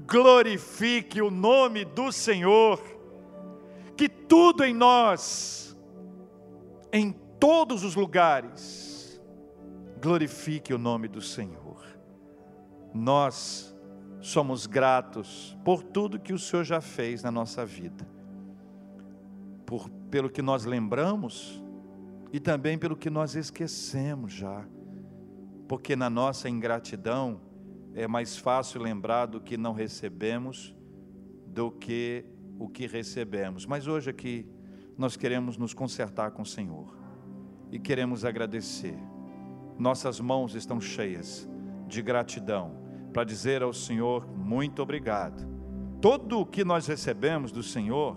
glorifique 0.05 1.21
o 1.21 1.31
nome 1.31 1.85
do 1.85 2.11
Senhor. 2.11 2.81
Que 3.95 4.09
tudo 4.09 4.65
em 4.65 4.73
nós, 4.73 5.75
em 6.91 7.13
todos 7.39 7.85
os 7.85 7.95
lugares, 7.95 9.21
glorifique 10.01 10.73
o 10.73 10.77
nome 10.77 11.07
do 11.07 11.21
Senhor. 11.21 11.81
Nós 12.93 13.76
somos 14.27 14.67
gratos 14.67 15.57
por 15.63 15.81
tudo 15.81 16.19
que 16.19 16.33
o 16.33 16.37
Senhor 16.37 16.65
já 16.65 16.81
fez 16.81 17.23
na 17.23 17.31
nossa 17.31 17.65
vida, 17.65 18.05
por, 19.65 19.89
pelo 20.11 20.29
que 20.29 20.41
nós 20.41 20.65
lembramos 20.65 21.63
e 22.33 22.37
também 22.37 22.77
pelo 22.77 22.97
que 22.97 23.09
nós 23.09 23.35
esquecemos 23.35 24.33
já, 24.33 24.65
porque 25.65 25.95
na 25.95 26.09
nossa 26.09 26.49
ingratidão 26.49 27.39
é 27.93 28.05
mais 28.05 28.35
fácil 28.35 28.81
lembrar 28.81 29.27
do 29.27 29.39
que 29.39 29.55
não 29.55 29.71
recebemos 29.71 30.75
do 31.47 31.71
que 31.71 32.25
o 32.59 32.67
que 32.67 32.85
recebemos. 32.85 33.65
Mas 33.65 33.87
hoje 33.87 34.09
aqui 34.09 34.45
nós 34.97 35.15
queremos 35.15 35.57
nos 35.57 35.73
consertar 35.73 36.31
com 36.31 36.41
o 36.41 36.45
Senhor 36.45 36.93
e 37.71 37.79
queremos 37.79 38.25
agradecer. 38.25 38.97
Nossas 39.79 40.19
mãos 40.19 40.53
estão 40.53 40.81
cheias 40.81 41.47
de 41.87 42.01
gratidão 42.01 42.86
para 43.17 43.23
dizer 43.23 43.63
ao 43.63 43.73
Senhor 43.73 44.27
muito 44.27 44.79
obrigado. 44.79 45.43
Tudo 45.99 46.41
o 46.41 46.45
que 46.45 46.63
nós 46.63 46.85
recebemos 46.85 47.51
do 47.51 47.63
Senhor 47.63 48.15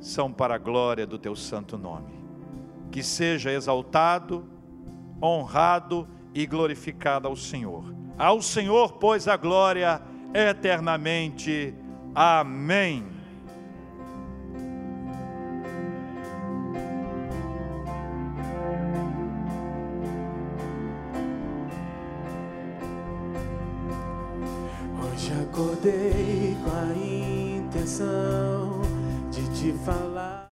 são 0.00 0.32
para 0.32 0.54
a 0.54 0.58
glória 0.58 1.06
do 1.06 1.18
teu 1.18 1.36
santo 1.36 1.76
nome. 1.76 2.24
Que 2.90 3.02
seja 3.02 3.52
exaltado, 3.52 4.48
honrado 5.22 6.08
e 6.34 6.46
glorificado 6.46 7.28
ao 7.28 7.36
Senhor. 7.36 7.94
Ao 8.16 8.40
Senhor, 8.40 8.94
pois, 8.94 9.28
a 9.28 9.36
glória 9.36 10.00
eternamente. 10.32 11.74
Amém. 12.14 13.11
Com 25.82 25.88
a 25.88 26.94
intenção 26.94 28.82
de 29.32 29.42
te 29.50 29.72
falar. 29.84 30.11